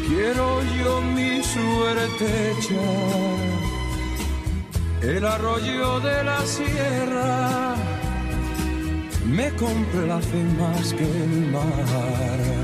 quiero 0.08 0.62
yo 0.82 1.02
mi 1.02 1.42
suerte 1.42 2.52
echar. 2.52 3.68
El 5.02 5.26
arroyo 5.26 6.00
de 6.00 6.24
la 6.24 6.46
sierra 6.46 7.77
me 9.28 9.50
complace 9.56 10.42
más 10.58 10.92
que 10.94 11.04
el 11.04 11.50
mar. 11.52 12.57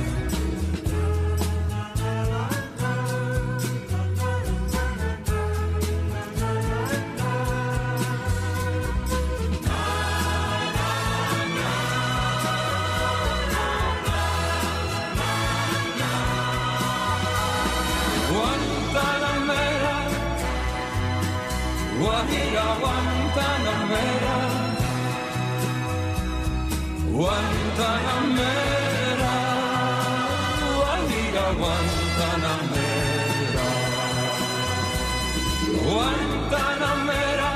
Guantanamera, 35.95 37.53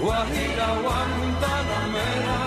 Guajira, 0.00 0.68
Guantanamera. 0.82 2.38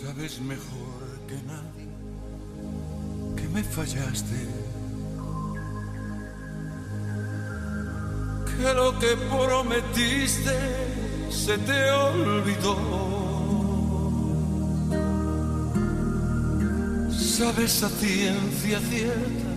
Sabes 0.00 0.40
mejor 0.40 1.00
que 1.26 1.38
nadie 1.50 1.88
que 3.36 3.48
me 3.48 3.62
fallaste. 3.64 4.40
Que 8.46 8.74
lo 8.74 8.96
que 9.00 9.16
prometiste 9.28 10.56
se 11.30 11.58
te 11.58 11.90
olvidó. 11.90 13.13
Sabes 17.44 17.82
a 17.82 17.90
ciencia 17.90 18.80
cierta 18.80 19.52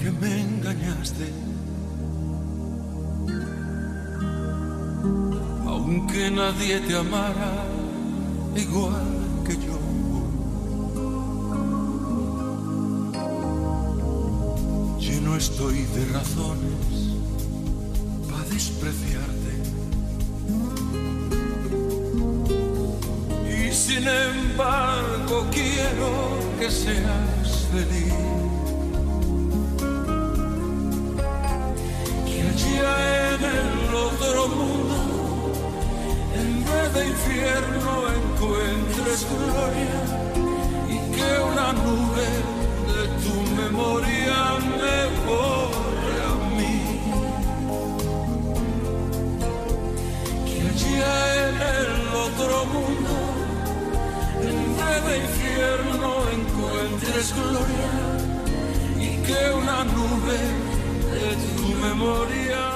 que 0.00 0.10
me 0.10 0.40
engañaste. 0.40 1.32
Aunque 5.64 6.28
nadie 6.32 6.80
te 6.80 6.96
amara 6.96 7.52
igual 8.56 9.06
que 9.46 9.54
yo. 9.64 9.78
Lleno 14.98 15.36
estoy 15.36 15.82
de 15.94 16.04
razones 16.06 16.84
para 18.28 18.42
despreciarte. 18.52 19.41
Sin 23.94 24.08
embargo 24.08 25.46
quiero 25.50 26.10
que 26.58 26.70
seas 26.70 27.48
feliz. 27.72 28.14
Que 32.26 32.38
allá 32.52 32.94
en 33.34 33.42
el 33.60 33.94
otro 34.08 34.48
mundo 34.48 34.96
en 36.40 36.64
vez 36.70 36.88
de 36.94 37.02
infierno 37.14 37.92
encuentres 38.18 39.20
gloria 39.32 40.00
y 40.94 40.98
que 41.14 41.28
una 41.50 41.68
nube 41.84 42.28
de 42.92 43.02
tu 43.22 43.36
memoria 43.60 44.38
me 44.80 44.98
borre 45.26 46.16
a 46.30 46.34
mí. 46.56 46.78
Que 50.48 50.58
allá 50.72 51.14
en 51.48 51.56
el 51.76 51.90
otro 52.26 52.56
mundo, 52.74 53.11
de 55.00 55.18
infierno 55.18 56.24
encuentres 56.30 57.34
gloria 57.34 57.92
y 58.98 59.16
que 59.22 59.54
una 59.54 59.84
nube 59.84 60.38
de 61.12 61.36
tu 61.56 61.68
memoria 61.80 62.71